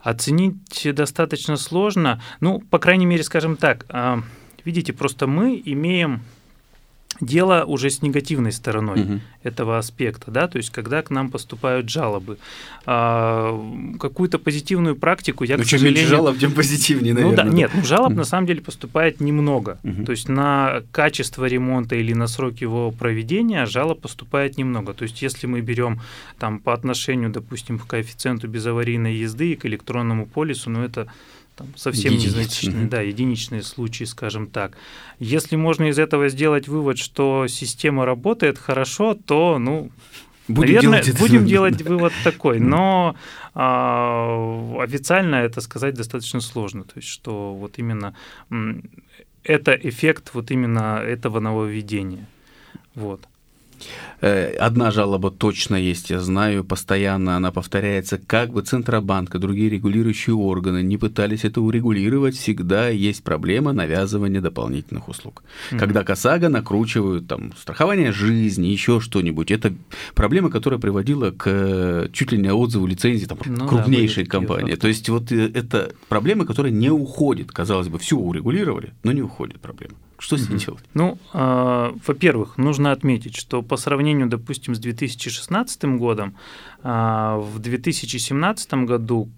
Оценить 0.00 0.86
достаточно 0.94 1.56
сложно. 1.56 2.22
Ну, 2.40 2.60
по 2.60 2.78
крайней 2.78 3.06
мере, 3.06 3.24
скажем 3.24 3.56
так, 3.56 3.86
а, 3.88 4.22
видите, 4.64 4.92
просто 4.92 5.26
мы 5.26 5.60
имеем 5.64 6.22
дело 7.20 7.64
уже 7.66 7.90
с 7.90 8.02
негативной 8.02 8.52
стороной 8.52 9.00
угу. 9.02 9.20
этого 9.42 9.78
аспекта, 9.78 10.30
да, 10.30 10.48
то 10.48 10.58
есть 10.58 10.70
когда 10.70 11.02
к 11.02 11.10
нам 11.10 11.30
поступают 11.30 11.88
жалобы, 11.88 12.38
а, 12.84 13.58
какую-то 13.98 14.38
позитивную 14.38 14.96
практику 14.96 15.44
я, 15.44 15.56
ну, 15.56 15.64
к 15.64 15.66
сожалению, 15.66 16.02
чем 16.02 16.08
жалоб, 16.08 16.38
тем 16.38 16.52
позитивнее, 16.52 17.14
наверное. 17.14 17.44
Ну 17.44 17.50
да, 17.50 17.56
нет, 17.56 17.70
ну, 17.74 17.82
жалоб 17.84 18.10
угу. 18.10 18.18
на 18.18 18.24
самом 18.24 18.46
деле 18.46 18.60
поступает 18.60 19.20
немного, 19.20 19.78
угу. 19.82 20.04
то 20.04 20.12
есть 20.12 20.28
на 20.28 20.82
качество 20.92 21.44
ремонта 21.44 21.96
или 21.96 22.12
на 22.12 22.26
срок 22.26 22.56
его 22.58 22.90
проведения 22.90 23.66
жалоб 23.66 24.00
поступает 24.00 24.58
немного, 24.58 24.94
то 24.94 25.04
есть 25.04 25.22
если 25.22 25.46
мы 25.46 25.60
берем 25.60 26.00
там 26.38 26.58
по 26.58 26.72
отношению, 26.72 27.30
допустим, 27.30 27.78
к 27.78 27.86
коэффициенту 27.86 28.48
безаварийной 28.48 29.14
езды 29.14 29.52
и 29.52 29.56
к 29.56 29.66
электронному 29.66 30.26
полису, 30.26 30.70
ну 30.70 30.82
это 30.82 31.08
там, 31.56 31.68
совсем 31.76 32.12
Единиц. 32.12 32.34
незначительные, 32.34 32.86
да, 32.86 33.00
единичные 33.00 33.62
случаи, 33.62 34.04
скажем 34.04 34.46
так. 34.46 34.76
Если 35.18 35.56
можно 35.56 35.84
из 35.84 35.98
этого 35.98 36.28
сделать 36.28 36.68
вывод, 36.68 36.98
что 36.98 37.46
система 37.48 38.04
работает 38.04 38.58
хорошо, 38.58 39.14
то, 39.14 39.58
ну, 39.58 39.90
Будем 40.48 40.74
Наверное, 40.76 41.02
делать 41.02 41.18
будем 41.18 41.40
это. 41.40 41.48
делать 41.48 41.82
вывод 41.82 42.12
такой, 42.22 42.60
но 42.60 43.16
а, 43.52 44.76
официально 44.80 45.36
это 45.36 45.60
сказать 45.60 45.94
достаточно 45.94 46.40
сложно. 46.40 46.84
То 46.84 46.92
есть, 46.96 47.08
что 47.08 47.52
вот 47.52 47.78
именно 47.78 48.14
это 49.42 49.72
эффект 49.72 50.30
вот 50.34 50.52
именно 50.52 51.00
этого 51.04 51.40
нововведения. 51.40 52.28
Вот. 52.94 53.22
Э, 54.20 54.54
одна 54.56 54.90
жалоба 54.90 55.30
точно 55.30 55.76
есть, 55.76 56.10
я 56.10 56.20
знаю, 56.20 56.64
постоянно 56.64 57.36
она 57.36 57.52
повторяется. 57.52 58.18
Как 58.18 58.50
бы 58.50 58.62
Центробанк 58.62 59.34
и 59.34 59.38
другие 59.38 59.68
регулирующие 59.70 60.34
органы 60.34 60.82
не 60.82 60.96
пытались 60.96 61.44
это 61.44 61.60
урегулировать, 61.60 62.36
всегда 62.36 62.88
есть 62.88 63.22
проблема 63.22 63.72
навязывания 63.72 64.40
дополнительных 64.40 65.08
услуг. 65.08 65.42
Mm-hmm. 65.70 65.78
Когда 65.78 66.04
КОСАГО 66.04 66.48
накручивают 66.48 67.28
там 67.28 67.52
страхование 67.58 68.12
жизни, 68.12 68.68
еще 68.68 69.00
что-нибудь, 69.00 69.50
это 69.50 69.74
проблема, 70.14 70.50
которая 70.50 70.80
приводила 70.80 71.30
к 71.30 72.08
чуть 72.12 72.32
ли 72.32 72.38
не 72.38 72.52
отзыву 72.52 72.86
лицензии 72.86 73.26
там, 73.26 73.38
ну, 73.44 73.68
крупнейшей 73.68 74.24
да, 74.24 74.30
компании. 74.30 74.74
То 74.76 74.88
есть 74.88 75.08
вот 75.08 75.30
э, 75.30 75.50
это 75.52 75.92
проблема, 76.08 76.46
которая 76.46 76.72
не 76.72 76.90
уходит. 76.90 77.52
Казалось 77.52 77.88
бы, 77.88 77.98
все 77.98 78.16
урегулировали, 78.16 78.94
но 79.02 79.12
не 79.12 79.22
уходит 79.22 79.60
проблема. 79.60 79.94
Что 80.18 80.36
с 80.36 80.48
ней 80.48 80.58
делать? 80.58 80.84
Ну, 80.94 81.18
э, 81.32 81.92
во-первых, 82.06 82.56
нужно 82.58 82.92
отметить, 82.92 83.36
что 83.36 83.62
по 83.62 83.76
сравнению, 83.76 84.28
допустим, 84.28 84.74
с 84.74 84.78
2016 84.78 85.98
годом, 85.98 86.36
э, 86.82 86.88
в 87.38 87.58
2017 87.58 88.86
году 88.86 89.28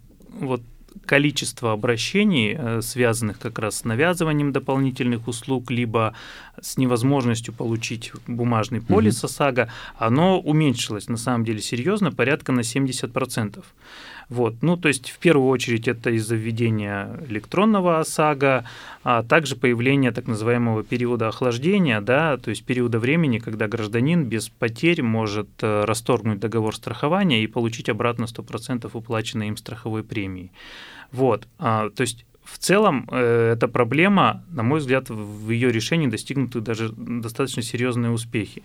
вот 0.41 0.63
количество 1.05 1.73
обращений, 1.73 2.55
э, 2.57 2.83
связанных 2.83 3.39
как 3.39 3.59
раз 3.59 3.79
с 3.79 3.85
навязыванием 3.85 4.53
дополнительных 4.53 5.27
услуг, 5.29 5.71
либо 5.71 6.15
с 6.61 6.77
невозможностью 6.77 7.55
получить 7.55 8.13
бумажный 8.27 8.81
полис 8.81 9.25
ОСАГО, 9.25 9.69
оно 9.97 10.41
уменьшилось 10.41 11.09
на 11.09 11.17
самом 11.17 11.45
деле 11.45 11.61
серьезно, 11.61 12.13
порядка 12.13 12.53
на 12.53 12.61
70%. 12.61 13.65
Вот. 14.29 14.57
Ну, 14.63 14.77
то 14.77 14.89
есть, 14.89 15.11
в 15.11 15.19
первую 15.19 15.49
очередь, 15.49 15.89
это 15.89 16.11
из-за 16.11 16.37
введения 16.37 17.19
электронного 17.29 18.01
ОСАГО, 18.01 18.65
а 19.03 19.23
также 19.23 19.57
появление 19.57 20.13
так 20.13 20.27
называемого 20.27 20.85
периода 20.85 21.29
охлаждения, 21.29 22.01
да, 22.03 22.37
то 22.37 22.51
есть 22.51 22.65
периода 22.65 22.99
времени, 22.99 23.39
когда 23.39 23.69
гражданин 23.69 24.25
без 24.25 24.51
потерь 24.51 25.03
может 25.03 25.49
э, 25.63 25.85
расторгнуть 25.85 26.41
договор 26.41 26.77
страхования 26.77 27.43
и 27.43 27.47
получить 27.47 27.89
обратно 27.89 28.25
100% 28.25 28.91
уплаченной 28.93 29.49
им 29.49 29.57
страховой 29.57 30.05
премии. 30.05 30.51
Вот. 31.11 31.49
А, 31.59 31.89
то 31.89 32.03
есть 32.03 32.27
в 32.45 32.59
целом 32.59 33.07
э, 33.11 33.53
эта 33.55 33.69
проблема, 33.69 34.43
на 34.51 34.63
мой 34.63 34.81
взгляд, 34.81 35.11
в 35.11 35.51
ее 35.51 35.71
решении 35.71 36.07
достигнуты 36.07 36.61
даже 36.61 36.91
достаточно 36.91 37.63
серьезные 37.63 38.11
успехи. 38.11 38.63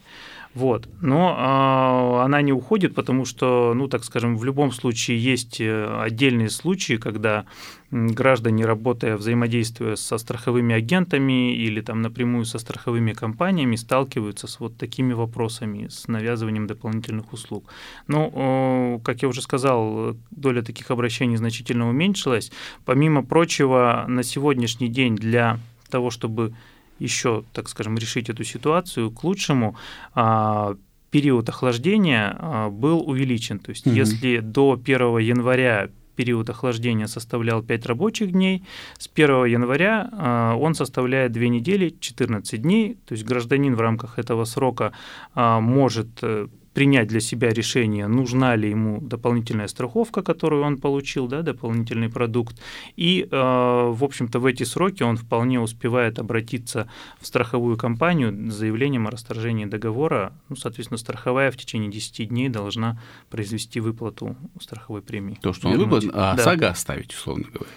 Вот. 0.55 0.87
Но 1.01 1.31
э, 1.31 2.25
она 2.25 2.41
не 2.41 2.53
уходит, 2.53 2.93
потому 2.93 3.25
что, 3.25 3.73
ну, 3.75 3.87
так 3.87 4.03
скажем, 4.03 4.37
в 4.37 4.43
любом 4.43 4.71
случае 4.71 5.17
есть 5.17 5.59
э, 5.59 5.99
отдельные 6.01 6.49
случаи, 6.49 6.97
когда 6.97 7.45
граждане, 7.89 8.65
работая, 8.65 9.17
взаимодействуя 9.17 9.95
со 9.95 10.17
страховыми 10.17 10.75
агентами 10.75 11.55
или 11.55 11.81
там 11.81 12.01
напрямую 12.01 12.45
со 12.45 12.59
страховыми 12.59 13.13
компаниями, 13.13 13.75
сталкиваются 13.75 14.47
с 14.47 14.59
вот 14.59 14.77
такими 14.77 15.13
вопросами, 15.13 15.87
с 15.87 16.07
навязыванием 16.07 16.67
дополнительных 16.67 17.33
услуг. 17.33 17.65
Э, 18.07 18.99
как 19.03 19.23
я 19.23 19.27
уже 19.27 19.41
сказал, 19.41 20.15
доля 20.29 20.61
таких 20.61 20.91
обращений 20.91 21.37
значительно 21.37 21.89
уменьшилась. 21.89 22.51
Помимо 22.85 23.23
прочего, 23.23 24.05
на 24.07 24.21
сегодняшний 24.21 24.87
день 24.87 25.15
для 25.15 25.57
того, 25.89 26.11
чтобы 26.11 26.53
еще, 26.99 27.43
так 27.53 27.69
скажем, 27.69 27.97
решить 27.97 28.29
эту 28.29 28.43
ситуацию 28.43 29.11
к 29.11 29.23
лучшему, 29.23 29.75
а, 30.13 30.75
период 31.11 31.49
охлаждения 31.49 32.35
а, 32.39 32.69
был 32.69 33.07
увеличен. 33.07 33.59
То 33.59 33.69
есть, 33.69 33.85
угу. 33.87 33.95
если 33.95 34.39
до 34.39 34.79
1 34.83 35.17
января 35.19 35.89
период 36.15 36.49
охлаждения 36.49 37.07
составлял 37.07 37.63
5 37.63 37.85
рабочих 37.87 38.31
дней, 38.31 38.63
с 38.97 39.09
1 39.13 39.45
января 39.45 40.09
а, 40.11 40.55
он 40.55 40.75
составляет 40.75 41.31
2 41.31 41.43
недели, 41.45 41.95
14 41.99 42.61
дней. 42.61 42.97
То 43.05 43.13
есть 43.13 43.25
гражданин 43.25 43.75
в 43.75 43.81
рамках 43.81 44.19
этого 44.19 44.45
срока 44.45 44.93
может 45.35 46.07
э, 46.21 46.47
принять 46.73 47.07
для 47.07 47.19
себя 47.19 47.49
решение, 47.49 48.07
нужна 48.07 48.55
ли 48.55 48.69
ему 48.69 48.99
дополнительная 49.01 49.67
страховка, 49.67 50.21
которую 50.21 50.63
он 50.63 50.77
получил, 50.77 51.27
да, 51.27 51.41
дополнительный 51.41 52.09
продукт. 52.09 52.59
И, 52.95 53.27
э, 53.29 53.35
в 53.35 54.03
общем-то, 54.03 54.39
в 54.39 54.45
эти 54.45 54.63
сроки 54.63 55.03
он 55.03 55.17
вполне 55.17 55.59
успевает 55.59 56.19
обратиться 56.19 56.89
в 57.19 57.27
страховую 57.27 57.77
компанию 57.77 58.51
с 58.51 58.55
заявлением 58.55 59.07
о 59.07 59.11
расторжении 59.11 59.65
договора. 59.65 60.33
Ну, 60.49 60.55
соответственно, 60.55 60.97
страховая 60.97 61.51
в 61.51 61.57
течение 61.57 61.91
10 61.91 62.29
дней 62.29 62.49
должна 62.49 62.99
произвести 63.29 63.79
выплату 63.79 64.35
страховой 64.59 65.01
премии. 65.01 65.37
То, 65.41 65.53
что 65.53 65.69
он 65.69 65.77
выплатит, 65.77 66.11
а 66.13 66.35
да. 66.35 66.43
САГА 66.43 66.69
оставить, 66.69 67.13
условно 67.13 67.45
говоря. 67.53 67.71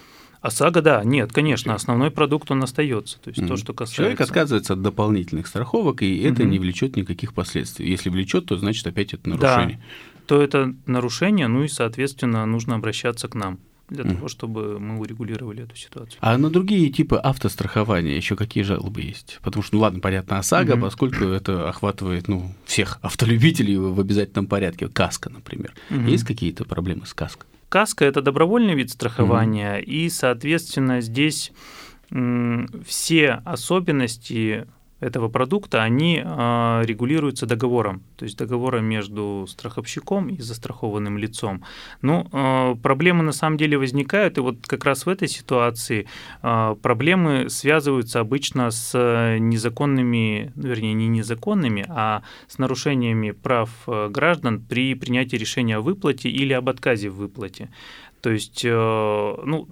ОСАГО, 0.47 0.83
да, 0.83 1.05
нет, 1.05 1.33
конечно, 1.33 1.75
основной 1.75 2.11
продукт 2.11 2.51
он 2.51 2.63
остается. 2.63 3.19
То 3.21 3.31
есть 3.31 3.41
mm-hmm. 3.41 3.49
то, 3.49 3.57
что 3.57 3.75
касается... 3.75 3.97
Человек 3.97 4.21
отказывается 4.21 4.73
от 4.75 4.83
дополнительных 4.83 5.47
страховок, 5.47 6.03
и 6.03 6.19
это 6.23 6.43
mm-hmm. 6.43 6.47
не 6.47 6.59
влечет 6.59 6.97
никаких 6.97 7.35
последствий. 7.35 7.89
Если 7.91 8.11
влечет, 8.11 8.47
то 8.47 8.57
значит 8.57 8.87
опять 8.87 9.15
это 9.15 9.29
нарушение. 9.29 9.77
Да, 9.77 10.27
то 10.27 10.43
это 10.43 10.75
нарушение, 10.87 11.49
ну 11.49 11.65
и, 11.65 11.69
соответственно, 11.69 12.47
нужно 12.47 12.75
обращаться 12.75 13.29
к 13.29 13.35
нам 13.35 13.59
для 13.89 14.05
mm. 14.05 14.15
того, 14.15 14.29
чтобы 14.29 14.81
мы 14.81 14.99
урегулировали 14.99 15.63
эту 15.63 15.77
ситуацию. 15.77 16.19
А 16.21 16.37
на 16.37 16.51
другие 16.51 16.91
типы 16.91 17.17
автострахования 17.17 18.17
еще 18.17 18.35
какие 18.35 18.65
жалобы 18.65 19.03
есть? 19.03 19.39
Потому 19.43 19.63
что, 19.63 19.77
ну 19.77 19.83
ладно, 19.83 20.01
понятно, 20.01 20.39
ОСАГО, 20.39 20.75
mm-hmm. 20.75 20.81
поскольку 20.81 21.25
это 21.25 21.69
охватывает 21.69 22.29
ну, 22.29 22.53
всех 22.65 22.99
автолюбителей 23.03 23.77
в 23.77 24.01
обязательном 24.01 24.47
порядке. 24.47 24.89
Каска, 24.89 25.31
например. 25.31 25.75
Mm-hmm. 25.91 26.11
Есть 26.11 26.25
какие-то 26.25 26.65
проблемы 26.65 27.07
с 27.07 27.15
каской? 27.15 27.47
Каска– 27.69 28.05
это 28.07 28.23
добровольный 28.23 28.75
вид 28.75 28.91
страхования, 28.91 29.79
mm-hmm. 29.79 29.85
и, 29.85 30.09
соответственно, 30.09 31.01
здесь 31.01 31.53
все 32.85 33.43
особенности 33.45 34.67
этого 35.01 35.29
продукта, 35.29 35.83
они 35.83 36.23
а, 36.25 36.83
регулируются 36.85 37.45
договором, 37.47 38.03
то 38.17 38.25
есть 38.25 38.39
договором 38.39 38.87
между 38.87 39.47
страховщиком 39.47 40.29
и 40.31 40.41
застрахованным 40.41 41.19
лицом. 41.19 41.65
Но 42.01 42.27
а, 42.33 42.75
проблемы 42.77 43.23
на 43.23 43.33
самом 43.33 43.59
деле 43.59 43.77
возникают, 43.77 44.39
и 44.39 44.41
вот 44.41 44.57
как 44.67 44.85
раз 44.85 45.05
в 45.05 45.09
этой 45.11 45.29
ситуации 45.29 46.07
а, 46.41 46.77
проблемы 46.77 47.51
связываются 47.51 48.21
обычно 48.21 48.71
с 48.71 48.95
незаконными, 49.39 50.53
вернее, 50.57 50.95
не 50.95 51.09
незаконными, 51.09 51.85
а 51.89 52.23
с 52.49 52.57
нарушениями 52.57 53.33
прав 53.33 53.71
граждан 53.87 54.61
при 54.61 54.95
принятии 54.95 55.37
решения 55.37 55.77
о 55.77 55.81
выплате 55.81 56.31
или 56.31 56.55
об 56.55 56.69
отказе 56.71 57.11
в 57.11 57.17
выплате. 57.17 57.69
То 58.23 58.31
есть, 58.31 58.65
ну, 58.65 59.69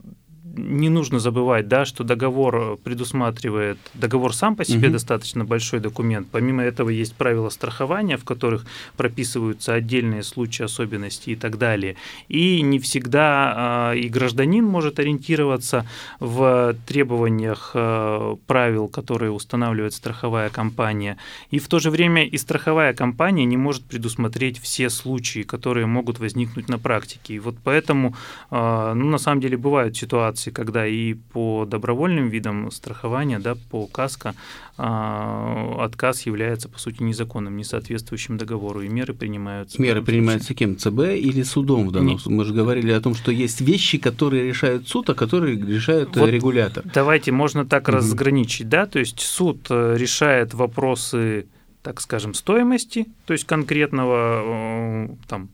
не 0.57 0.89
нужно 0.89 1.19
забывать, 1.19 1.69
да, 1.69 1.85
что 1.85 2.05
договор 2.05 2.79
предусматривает, 2.83 3.79
договор 3.95 4.35
сам 4.35 4.57
по 4.57 4.65
себе 4.65 4.89
угу. 4.89 4.95
достаточно 4.95 5.45
большой 5.45 5.81
документ. 5.81 6.29
Помимо 6.31 6.63
этого 6.63 6.91
есть 6.91 7.15
правила 7.15 7.49
страхования, 7.49 8.17
в 8.17 8.25
которых 8.25 8.67
прописываются 8.97 9.75
отдельные 9.75 10.23
случаи, 10.23 10.65
особенности 10.65 11.31
и 11.31 11.37
так 11.37 11.59
далее. 11.59 11.97
И 12.29 12.63
не 12.63 12.79
всегда 12.79 13.93
э, 13.93 13.99
и 13.99 14.09
гражданин 14.09 14.65
может 14.65 14.99
ориентироваться 14.99 15.87
в 16.21 16.77
требованиях 16.87 17.73
э, 17.75 18.37
правил, 18.47 18.89
которые 18.89 19.31
устанавливает 19.31 19.95
страховая 19.95 20.51
компания. 20.51 21.17
И 21.51 21.59
в 21.59 21.69
то 21.69 21.79
же 21.79 21.91
время 21.91 22.25
и 22.25 22.37
страховая 22.39 22.95
компания 22.95 23.45
не 23.45 23.57
может 23.57 23.85
предусмотреть 23.85 24.59
все 24.61 24.91
случаи, 24.91 25.43
которые 25.43 25.87
могут 25.87 26.19
возникнуть 26.19 26.69
на 26.69 26.79
практике. 26.79 27.35
И 27.35 27.39
вот 27.39 27.57
поэтому, 27.65 28.15
э, 28.51 28.93
ну, 28.95 29.07
на 29.07 29.19
самом 29.19 29.41
деле, 29.41 29.57
бывают 29.57 29.97
ситуации, 29.97 30.44
ситуации, 30.45 30.51
когда 30.51 30.87
и 30.87 31.15
по 31.15 31.65
добровольным 31.67 32.29
видам 32.29 32.71
страхования, 32.71 33.39
да, 33.39 33.55
по 33.71 33.87
КАСКО, 33.87 34.35
а, 34.77 35.77
отказ 35.81 36.27
является, 36.27 36.69
по 36.69 36.79
сути, 36.79 37.03
незаконным, 37.03 37.57
не 37.57 37.65
соответствующим 37.65 38.37
договору, 38.37 38.83
и 38.83 38.89
меры 38.89 39.15
принимаются. 39.15 39.81
Меры 39.81 40.03
принимаются 40.03 40.55
кем? 40.55 40.77
ЦБ 40.77 41.01
или 41.17 41.43
судом 41.45 41.89
в 41.89 41.93
данном 41.93 42.19
случае? 42.19 42.39
Мы 42.39 42.45
же 42.45 42.55
говорили 42.55 42.93
о 42.93 43.01
том, 43.01 43.15
что 43.15 43.31
есть 43.31 43.61
вещи, 43.61 43.99
которые 43.99 44.49
решают 44.49 44.89
суд, 44.89 45.11
а 45.11 45.15
которые 45.15 45.57
решают 45.57 46.17
вот 46.17 46.31
регулятор. 46.31 46.85
Давайте, 46.95 47.33
можно 47.33 47.65
так 47.65 47.89
угу. 47.89 47.97
разграничить, 47.97 48.69
да, 48.69 48.87
то 48.87 48.99
есть 48.99 49.21
суд 49.21 49.67
э, 49.71 49.97
решает 49.97 50.55
вопросы 50.55 51.47
так 51.83 52.01
скажем, 52.01 52.33
стоимости, 52.33 53.07
то 53.27 53.35
есть 53.35 53.45
конкретного 53.45 54.41
э, 54.43 55.09
там, 55.29 55.51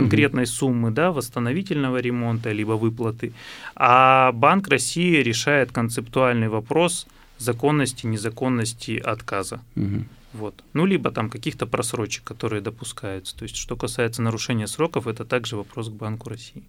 конкретной 0.00 0.42
угу. 0.44 0.50
суммы 0.50 0.90
да, 0.90 1.10
восстановительного 1.10 2.00
ремонта 2.00 2.52
либо 2.52 2.72
выплаты, 2.72 3.32
а 3.74 4.32
Банк 4.32 4.68
России 4.68 5.22
решает 5.22 5.72
концептуальный 5.72 6.48
вопрос 6.48 7.06
законности, 7.38 8.06
незаконности 8.06 8.98
отказа. 8.98 9.60
Угу. 9.76 10.04
Вот. 10.36 10.62
Ну, 10.74 10.84
либо 10.84 11.10
там 11.10 11.30
каких-то 11.30 11.66
просрочек, 11.66 12.24
которые 12.24 12.60
допускаются. 12.60 13.34
То 13.36 13.44
есть, 13.44 13.56
что 13.56 13.74
касается 13.74 14.20
нарушения 14.20 14.66
сроков, 14.66 15.06
это 15.06 15.24
также 15.24 15.56
вопрос 15.56 15.88
к 15.88 15.92
Банку 15.92 16.28
России. 16.28 16.62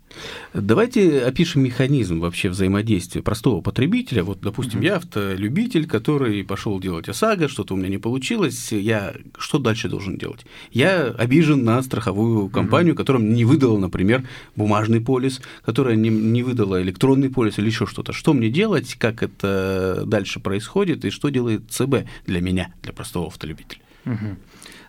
Давайте 0.53 1.21
опишем 1.25 1.63
механизм 1.63 2.19
вообще 2.19 2.49
взаимодействия 2.49 3.21
простого 3.21 3.61
потребителя. 3.61 4.23
Вот, 4.23 4.39
допустим, 4.39 4.79
mm-hmm. 4.79 4.85
я 4.85 4.95
автолюбитель, 4.95 5.85
который 5.85 6.43
пошел 6.45 6.79
делать 6.79 7.09
ОСАГО, 7.09 7.49
что-то 7.49 7.73
у 7.73 7.77
меня 7.77 7.89
не 7.89 7.97
получилось. 7.97 8.71
Я 8.71 9.13
что 9.37 9.59
дальше 9.59 9.89
должен 9.89 10.17
делать? 10.17 10.45
Я 10.71 11.07
обижен 11.07 11.65
на 11.65 11.81
страховую 11.81 12.47
компанию, 12.49 12.93
mm-hmm. 12.93 12.97
которая 12.97 13.23
не 13.23 13.43
выдала, 13.43 13.77
например, 13.77 14.25
бумажный 14.55 15.01
полис, 15.01 15.41
которая 15.65 15.95
не, 15.95 16.09
не 16.09 16.41
выдала 16.41 16.81
электронный 16.81 17.29
полис 17.29 17.59
или 17.59 17.67
еще 17.67 17.85
что-то. 17.85 18.13
Что 18.13 18.33
мне 18.33 18.49
делать, 18.49 18.95
как 18.95 19.23
это 19.23 20.03
дальше 20.05 20.39
происходит 20.39 21.03
и 21.03 21.09
что 21.09 21.29
делает 21.29 21.63
ЦБ 21.69 22.07
для 22.25 22.39
меня, 22.39 22.73
для 22.81 22.93
простого 22.93 23.27
автолюбителя? 23.27 23.56
Потребителя. 23.57 23.81
Угу. 24.05 24.37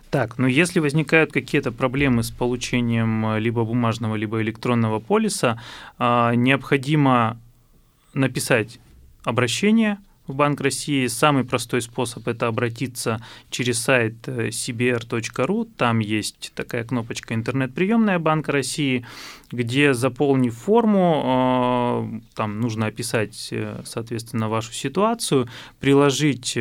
Так, 0.09 0.37
но 0.39 0.47
если 0.47 0.79
возникают 0.79 1.31
какие-то 1.31 1.71
проблемы 1.71 2.23
с 2.23 2.31
получением 2.31 3.25
э, 3.27 3.39
либо 3.39 3.63
бумажного, 3.63 4.15
либо 4.15 4.41
электронного 4.41 4.99
полиса, 4.99 5.61
а, 5.99 6.33
необходимо 6.33 7.39
написать 8.15 8.79
обращение 9.23 9.99
в 10.25 10.33
Банк 10.33 10.61
России. 10.61 11.05
Самый 11.07 11.43
простой 11.43 11.81
способ– 11.81 12.27
это 12.27 12.47
обратиться 12.47 13.23
через 13.51 13.79
сайт 13.81 14.27
э, 14.27 14.49
cbr.ru. 14.49 15.69
Там 15.77 15.99
есть 15.99 16.53
такая 16.55 16.83
кнопочка 16.85 17.35
«Интернет-приемная 17.35 18.17
Банка 18.17 18.51
России», 18.51 19.05
где, 19.51 19.93
заполнив 19.93 20.55
форму, 20.55 22.11
э, 22.15 22.35
там 22.35 22.61
нужно 22.61 22.87
описать, 22.87 23.53
соответственно, 23.85 24.49
вашу 24.49 24.73
ситуацию, 24.73 25.47
приложить 25.79 26.57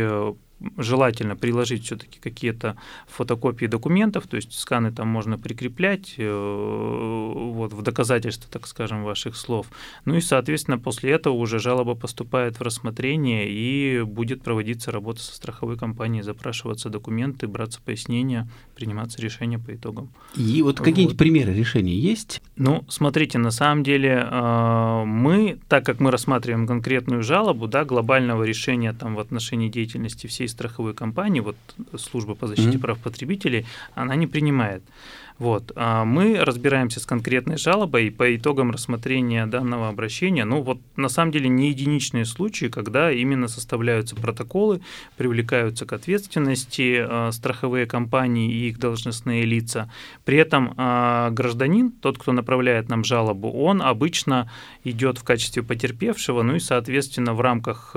желательно 0.76 1.36
приложить 1.36 1.84
все-таки 1.84 2.18
какие-то 2.18 2.76
фотокопии 3.06 3.66
документов, 3.66 4.26
то 4.26 4.36
есть 4.36 4.52
сканы 4.52 4.92
там 4.92 5.08
можно 5.08 5.38
прикреплять 5.38 6.14
э, 6.16 7.32
вот, 7.34 7.72
в 7.72 7.82
доказательство, 7.82 8.50
так 8.50 8.66
скажем, 8.66 9.04
ваших 9.04 9.36
слов. 9.36 9.66
Ну 10.04 10.16
и, 10.16 10.20
соответственно, 10.20 10.78
после 10.78 11.12
этого 11.12 11.34
уже 11.34 11.58
жалоба 11.58 11.94
поступает 11.94 12.58
в 12.58 12.62
рассмотрение 12.62 13.48
и 13.48 14.02
будет 14.02 14.42
проводиться 14.42 14.90
работа 14.90 15.20
со 15.20 15.34
страховой 15.34 15.76
компанией, 15.76 16.22
запрашиваться 16.22 16.88
документы, 16.88 17.46
браться 17.46 17.80
пояснения, 17.84 18.48
приниматься 18.74 19.22
решения 19.22 19.58
по 19.58 19.74
итогам. 19.74 20.10
И 20.34 20.62
вот 20.62 20.78
какие-нибудь 20.78 21.14
вот. 21.14 21.18
примеры 21.18 21.54
решений 21.54 21.94
есть? 21.94 22.42
Ну, 22.56 22.84
смотрите, 22.88 23.38
на 23.38 23.50
самом 23.50 23.84
деле 23.84 24.26
э, 24.28 25.04
мы, 25.04 25.58
так 25.68 25.84
как 25.86 26.00
мы 26.00 26.10
рассматриваем 26.10 26.66
конкретную 26.66 27.22
жалобу, 27.22 27.68
да, 27.68 27.84
глобального 27.84 28.42
решения 28.42 28.92
там 28.92 29.14
в 29.14 29.20
отношении 29.20 29.68
деятельности 29.68 30.26
всей 30.26 30.47
страховой 30.48 30.94
компании, 30.94 31.40
вот 31.40 31.56
служба 31.96 32.34
по 32.34 32.46
защите 32.46 32.78
mm-hmm. 32.78 32.80
прав 32.80 32.98
потребителей, 32.98 33.66
она 33.94 34.16
не 34.16 34.26
принимает. 34.26 34.82
Вот. 35.38 35.70
А 35.76 36.04
мы 36.04 36.44
разбираемся 36.44 36.98
с 36.98 37.06
конкретной 37.06 37.58
жалобой, 37.58 38.08
и 38.08 38.10
по 38.10 38.34
итогам 38.34 38.72
рассмотрения 38.72 39.46
данного 39.46 39.88
обращения, 39.88 40.44
ну 40.44 40.62
вот 40.62 40.80
на 40.96 41.08
самом 41.08 41.30
деле 41.30 41.48
не 41.48 41.68
единичные 41.68 42.24
случаи, 42.24 42.66
когда 42.66 43.12
именно 43.12 43.46
составляются 43.46 44.16
протоколы, 44.16 44.80
привлекаются 45.16 45.86
к 45.86 45.92
ответственности 45.92 47.06
э, 47.08 47.32
страховые 47.32 47.86
компании 47.86 48.52
и 48.52 48.68
их 48.68 48.78
должностные 48.78 49.44
лица. 49.44 49.88
При 50.24 50.38
этом 50.38 50.74
э, 50.76 51.30
гражданин, 51.30 51.92
тот, 51.92 52.18
кто 52.18 52.32
направляет 52.32 52.88
нам 52.88 53.04
жалобу, 53.04 53.50
он 53.50 53.80
обычно 53.80 54.50
идет 54.82 55.18
в 55.18 55.24
качестве 55.24 55.62
потерпевшего, 55.62 56.42
ну 56.42 56.56
и, 56.56 56.60
соответственно, 56.60 57.34
в 57.34 57.40
рамках 57.40 57.94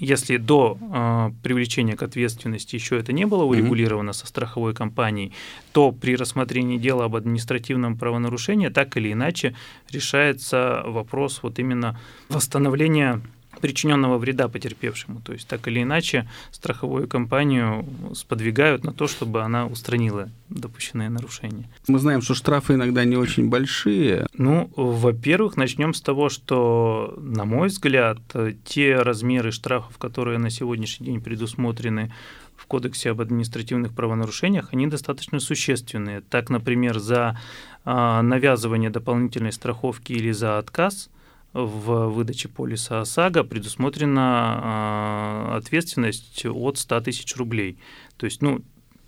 если 0.00 0.38
до 0.38 0.78
э, 0.80 1.30
привлечения 1.42 1.94
к 1.94 2.02
ответственности 2.02 2.74
еще 2.74 2.98
это 2.98 3.12
не 3.12 3.26
было 3.26 3.44
урегулировано 3.44 4.10
mm-hmm. 4.10 4.14
со 4.14 4.26
страховой 4.26 4.74
компанией, 4.74 5.32
то 5.72 5.92
при 5.92 6.16
рассмотрении 6.16 6.78
дела 6.78 7.04
об 7.04 7.16
административном 7.16 7.96
правонарушении 7.96 8.68
так 8.68 8.96
или 8.96 9.12
иначе 9.12 9.54
решается 9.90 10.82
вопрос 10.86 11.40
вот 11.42 11.58
именно 11.58 12.00
восстановления 12.28 13.20
причиненного 13.60 14.18
вреда 14.18 14.48
потерпевшему. 14.48 15.20
То 15.20 15.32
есть 15.32 15.46
так 15.46 15.66
или 15.68 15.82
иначе 15.82 16.28
страховую 16.50 17.08
компанию 17.08 17.86
сподвигают 18.14 18.84
на 18.84 18.92
то, 18.92 19.06
чтобы 19.06 19.42
она 19.42 19.66
устранила 19.66 20.30
допущенные 20.48 21.08
нарушения. 21.10 21.68
Мы 21.86 21.98
знаем, 21.98 22.22
что 22.22 22.34
штрафы 22.34 22.74
иногда 22.74 23.04
не 23.04 23.16
очень 23.16 23.48
большие. 23.48 24.26
Ну, 24.34 24.70
во-первых, 24.76 25.56
начнем 25.56 25.94
с 25.94 26.00
того, 26.00 26.28
что, 26.28 27.14
на 27.18 27.44
мой 27.44 27.68
взгляд, 27.68 28.18
те 28.64 28.96
размеры 28.96 29.52
штрафов, 29.52 29.96
которые 29.98 30.38
на 30.38 30.50
сегодняшний 30.50 31.06
день 31.06 31.20
предусмотрены 31.20 32.12
в 32.56 32.66
Кодексе 32.66 33.10
об 33.10 33.20
административных 33.20 33.92
правонарушениях, 33.92 34.68
они 34.72 34.86
достаточно 34.86 35.40
существенные. 35.40 36.20
Так, 36.20 36.50
например, 36.50 36.98
за 36.98 37.40
а, 37.84 38.20
навязывание 38.22 38.90
дополнительной 38.90 39.52
страховки 39.52 40.12
или 40.12 40.30
за 40.32 40.58
отказ– 40.58 41.08
в 41.52 42.08
выдаче 42.08 42.48
полиса 42.48 43.00
ОСАГО 43.00 43.44
предусмотрена 43.44 44.20
а, 44.22 45.56
ответственность 45.56 46.44
от 46.46 46.78
100 46.78 47.00
тысяч 47.00 47.36
рублей. 47.36 47.76
То 48.16 48.26
есть, 48.26 48.40
ну, 48.40 48.62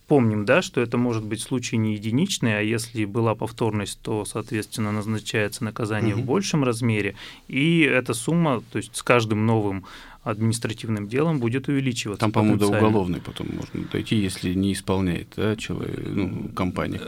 помним, 0.08 0.44
да, 0.44 0.60
что 0.60 0.80
это 0.80 0.98
может 0.98 1.24
быть 1.24 1.40
случай 1.40 1.76
не 1.76 1.94
единичный, 1.94 2.58
а 2.58 2.62
если 2.62 3.04
была 3.04 3.34
повторность, 3.34 3.98
то, 4.02 4.24
соответственно, 4.24 4.92
назначается 4.92 5.64
наказание 5.64 6.14
угу. 6.14 6.22
в 6.22 6.26
большем 6.26 6.64
размере, 6.64 7.14
и 7.48 7.80
эта 7.80 8.12
сумма, 8.12 8.62
то 8.72 8.78
есть 8.78 8.96
с 8.96 9.02
каждым 9.02 9.46
новым 9.46 9.84
административным 10.22 11.08
делом 11.08 11.40
будет 11.40 11.68
увеличиваться. 11.68 12.20
Там, 12.20 12.32
по-моему, 12.32 12.58
до 12.58 12.68
уголовной 12.68 13.20
потом 13.20 13.48
можно 13.52 13.88
дойти, 13.90 14.16
если 14.16 14.54
не 14.54 14.72
исполняет 14.72 15.28
да, 15.36 15.56
человек, 15.56 16.00
ну, 16.06 16.48
компания. 16.54 17.00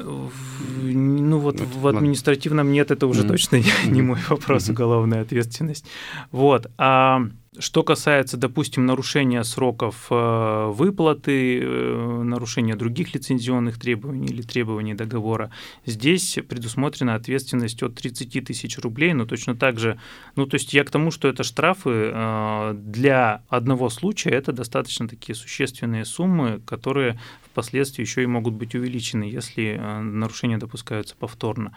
Ну 0.82 1.38
вот 1.38 1.56
это, 1.60 1.78
в 1.78 1.86
административном 1.86 2.72
нет, 2.72 2.90
это 2.90 3.06
уже 3.06 3.22
mm-hmm. 3.22 3.28
точно 3.28 3.56
не, 3.56 3.90
не 3.90 4.02
мой 4.02 4.18
вопрос, 4.28 4.68
mm-hmm. 4.68 4.72
уголовная 4.72 5.22
ответственность. 5.22 5.84
Вот. 6.32 6.70
А 6.76 7.22
что 7.58 7.82
касается, 7.82 8.36
допустим, 8.36 8.86
нарушения 8.86 9.44
сроков 9.44 10.06
э, 10.10 10.70
выплаты, 10.72 11.60
э, 11.60 12.22
нарушения 12.24 12.74
других 12.74 13.14
лицензионных 13.14 13.78
требований 13.78 14.26
или 14.26 14.42
требований 14.42 14.94
договора, 14.94 15.50
здесь 15.86 16.38
предусмотрена 16.48 17.14
ответственность 17.14 17.82
от 17.82 17.94
30 17.94 18.44
тысяч 18.44 18.78
рублей, 18.78 19.12
но 19.12 19.24
точно 19.24 19.54
так 19.54 19.78
же, 19.78 20.00
ну 20.36 20.46
то 20.46 20.56
есть 20.56 20.74
я 20.74 20.84
к 20.84 20.90
тому, 20.90 21.10
что 21.10 21.28
это 21.28 21.44
штрафы 21.44 22.10
э, 22.12 22.74
для 22.76 23.42
одного 23.48 23.88
случая, 23.88 24.30
это 24.30 24.52
достаточно 24.52 25.06
такие 25.06 25.36
существенные 25.36 26.04
суммы, 26.04 26.60
которые 26.66 27.20
впоследствии 27.44 28.02
еще 28.02 28.22
и 28.24 28.26
могут 28.26 28.54
быть 28.54 28.74
увеличены, 28.74 29.24
если 29.24 29.80
нарушения 30.02 30.58
допускаются 30.58 31.14
повторно. 31.16 31.76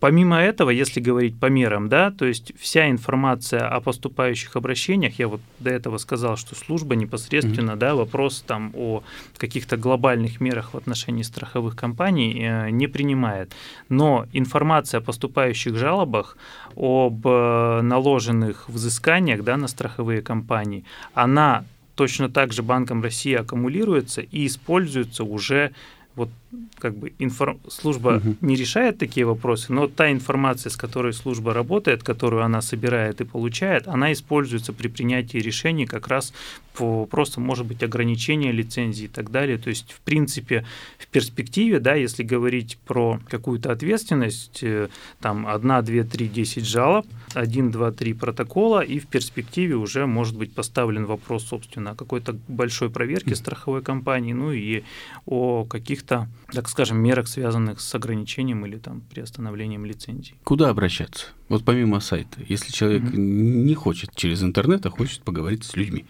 Помимо 0.00 0.38
этого, 0.38 0.70
если 0.70 1.00
говорить 1.00 1.38
по 1.38 1.46
мерам, 1.46 1.88
да, 1.88 2.10
то 2.10 2.26
есть 2.26 2.52
вся 2.58 2.90
информация 2.90 3.68
о 3.68 3.80
поступающих 3.80 4.56
обращениях, 4.56 5.18
я 5.18 5.28
вот 5.28 5.40
до 5.60 5.70
этого 5.70 5.98
сказал, 5.98 6.36
что 6.36 6.54
служба 6.54 6.94
непосредственно, 6.94 7.72
mm-hmm. 7.72 7.76
да, 7.76 7.94
вопрос 7.94 8.44
там 8.46 8.72
о 8.74 9.02
каких-то 9.38 9.76
глобальных 9.76 10.40
мерах 10.40 10.74
в 10.74 10.76
отношении 10.76 11.22
страховых 11.22 11.76
компаний 11.76 12.38
э, 12.40 12.70
не 12.70 12.86
принимает. 12.86 13.52
Но 13.88 14.26
информация 14.32 14.98
о 14.98 15.02
поступающих 15.02 15.76
жалобах, 15.76 16.36
об 16.76 17.26
э, 17.26 17.80
наложенных 17.82 18.68
взысканиях, 18.68 19.42
да, 19.42 19.56
на 19.56 19.68
страховые 19.68 20.22
компании, 20.22 20.84
она 21.14 21.64
точно 21.94 22.28
так 22.28 22.52
же 22.52 22.62
Банком 22.62 23.02
России 23.02 23.34
аккумулируется 23.34 24.20
и 24.20 24.46
используется 24.46 25.24
уже 25.24 25.72
вот 26.16 26.30
как 26.78 26.96
бы 26.96 27.12
инфор... 27.18 27.56
служба 27.68 28.16
угу. 28.16 28.36
не 28.40 28.56
решает 28.56 28.98
такие 28.98 29.26
вопросы, 29.26 29.72
но 29.72 29.86
та 29.86 30.10
информация, 30.10 30.70
с 30.70 30.76
которой 30.76 31.12
служба 31.12 31.54
работает, 31.54 32.02
которую 32.02 32.42
она 32.42 32.62
собирает 32.62 33.20
и 33.20 33.24
получает, 33.24 33.88
она 33.88 34.12
используется 34.12 34.72
при 34.72 34.88
принятии 34.88 35.38
решений 35.38 35.86
как 35.86 36.08
раз 36.08 36.32
по 36.74 37.00
вопросам, 37.00 37.44
может 37.44 37.66
быть, 37.66 37.82
ограничения 37.82 38.52
лицензии 38.52 39.04
и 39.04 39.08
так 39.08 39.30
далее. 39.30 39.58
То 39.58 39.70
есть, 39.70 39.92
в 39.92 40.00
принципе, 40.00 40.64
в 40.98 41.06
перспективе, 41.06 41.78
да, 41.78 41.94
если 41.94 42.24
говорить 42.24 42.78
про 42.84 43.20
какую-то 43.28 43.70
ответственность, 43.70 44.62
э, 44.62 44.88
там 45.20 45.46
1, 45.46 45.84
2, 45.84 46.04
3, 46.04 46.28
10 46.28 46.66
жалоб, 46.66 47.06
1, 47.34 47.70
2, 47.70 47.92
3 47.92 48.14
протокола, 48.14 48.80
и 48.80 48.98
в 48.98 49.06
перспективе 49.06 49.76
уже 49.76 50.06
может 50.06 50.36
быть 50.36 50.52
поставлен 50.52 51.06
вопрос, 51.06 51.44
собственно, 51.44 51.92
о 51.92 51.94
какой-то 51.94 52.36
большой 52.48 52.90
проверке 52.90 53.36
страховой 53.36 53.82
компании, 53.82 54.32
ну 54.32 54.52
и 54.52 54.82
о 55.26 55.64
каких-то, 55.64 56.28
так 56.54 56.68
скажем, 56.68 56.98
мерах, 56.98 57.28
связанных 57.28 57.80
с 57.80 57.94
ограничением 57.94 58.64
или 58.66 58.78
там 58.78 59.00
приостановлением 59.02 59.84
лицензии. 59.84 60.34
Куда 60.44 60.70
обращаться? 60.70 61.26
Вот 61.48 61.64
помимо 61.64 62.00
сайта, 62.00 62.40
если 62.48 62.72
человек 62.72 63.02
mm-hmm. 63.02 63.16
не 63.16 63.74
хочет 63.74 64.14
через 64.14 64.42
интернет, 64.42 64.86
а 64.86 64.90
хочет 64.90 65.22
поговорить 65.22 65.64
с 65.64 65.76
людьми. 65.76 66.06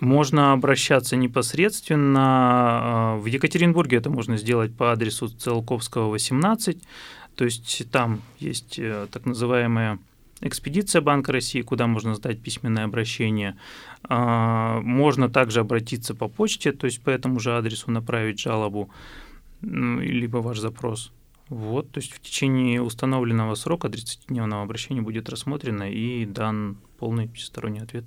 Можно 0.00 0.52
обращаться 0.52 1.14
непосредственно. 1.16 2.20
А, 2.20 3.16
в 3.18 3.26
Екатеринбурге 3.26 3.98
это 3.98 4.10
можно 4.10 4.36
сделать 4.36 4.74
по 4.74 4.90
адресу 4.90 5.28
Целковского, 5.28 6.10
18. 6.10 6.82
То 7.36 7.44
есть 7.44 7.88
там 7.90 8.20
есть 8.38 8.78
э, 8.78 9.06
так 9.12 9.26
называемая 9.26 9.98
экспедиция 10.42 11.00
Банка 11.00 11.32
России, 11.32 11.62
куда 11.62 11.86
можно 11.86 12.14
сдать 12.14 12.40
письменное 12.42 12.84
обращение. 12.84 13.56
А, 14.02 14.80
можно 14.80 15.30
также 15.30 15.60
обратиться 15.60 16.14
по 16.14 16.28
почте, 16.28 16.72
то 16.72 16.86
есть 16.86 17.00
по 17.00 17.10
этому 17.10 17.40
же 17.40 17.56
адресу 17.56 17.90
направить 17.90 18.40
жалобу, 18.40 18.90
либо 19.62 20.38
ваш 20.38 20.58
запрос. 20.58 21.12
Вот, 21.48 21.90
то 21.90 22.00
есть 22.00 22.12
в 22.12 22.20
течение 22.20 22.80
установленного 22.80 23.54
срока 23.56 23.88
30-дневного 23.88 24.62
обращения 24.62 25.02
будет 25.02 25.28
рассмотрено 25.28 25.90
и 25.90 26.24
дан 26.24 26.78
полный 26.98 27.28
всесторонний 27.34 27.80
ответ. 27.80 28.06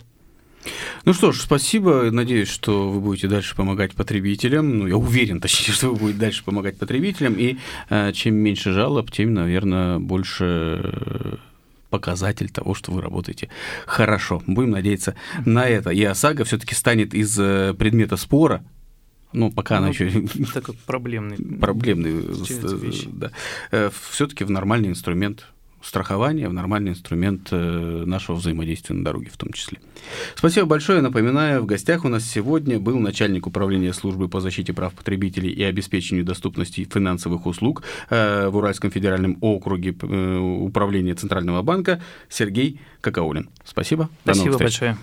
Ну 1.03 1.13
что 1.13 1.31
ж, 1.31 1.39
спасибо. 1.39 2.09
Надеюсь, 2.11 2.47
что 2.47 2.89
вы 2.89 2.99
будете 2.99 3.27
дальше 3.27 3.55
помогать 3.55 3.93
потребителям. 3.93 4.79
Ну, 4.79 4.87
я 4.87 4.97
уверен, 4.97 5.39
точнее, 5.41 5.73
что 5.73 5.89
вы 5.89 5.95
будете 5.95 6.19
дальше 6.19 6.43
помогать 6.43 6.77
потребителям. 6.77 7.35
И 7.35 7.57
э, 7.89 8.11
чем 8.13 8.35
меньше 8.35 8.71
жалоб, 8.71 9.11
тем, 9.11 9.33
наверное, 9.33 9.99
больше 9.99 10.81
э, 10.83 11.35
показатель 11.91 12.49
того, 12.49 12.73
что 12.73 12.91
вы 12.91 13.01
работаете 13.01 13.49
хорошо. 13.85 14.41
Будем 14.47 14.71
надеяться 14.71 15.15
на 15.45 15.67
это. 15.67 15.91
И 15.91 16.03
ОСАГО 16.03 16.45
все-таки 16.45 16.73
станет 16.73 17.13
из 17.13 17.37
э, 17.39 17.75
предмета 17.77 18.17
спора 18.17 18.63
ну, 19.33 19.51
пока 19.51 19.75
ну, 19.75 19.79
она 19.79 19.89
еще... 19.89 20.09
Так 20.53 20.75
проблемный. 20.85 21.37
Проблемный, 21.59 22.23
да. 23.07 23.31
Все-таки 24.11 24.43
в 24.43 24.51
нормальный 24.51 24.89
инструмент 24.89 25.47
страхования 25.85 26.49
в 26.49 26.53
нормальный 26.53 26.91
инструмент 26.91 27.49
э, 27.51 28.03
нашего 28.05 28.35
взаимодействия 28.35 28.95
на 28.95 29.03
дороге 29.03 29.29
в 29.31 29.37
том 29.37 29.51
числе. 29.53 29.79
Спасибо 30.35 30.65
большое. 30.65 31.01
Напоминаю, 31.01 31.61
в 31.61 31.65
гостях 31.65 32.05
у 32.05 32.07
нас 32.07 32.25
сегодня 32.25 32.79
был 32.79 32.97
начальник 32.99 33.45
управления 33.47 33.93
службы 33.93 34.27
по 34.27 34.39
защите 34.41 34.73
прав 34.73 34.93
потребителей 34.93 35.51
и 35.51 35.63
обеспечению 35.63 36.25
доступности 36.25 36.87
финансовых 36.91 37.45
услуг 37.45 37.83
э, 38.09 38.47
в 38.49 38.57
Уральском 38.57 38.91
федеральном 38.91 39.37
округе 39.41 39.95
э, 40.01 40.37
управления 40.37 41.13
Центрального 41.13 41.61
банка 41.61 42.01
Сергей 42.29 42.79
Какаулин. 43.01 43.49
Спасибо. 43.63 44.09
Спасибо 44.23 44.57
большое. 44.57 44.97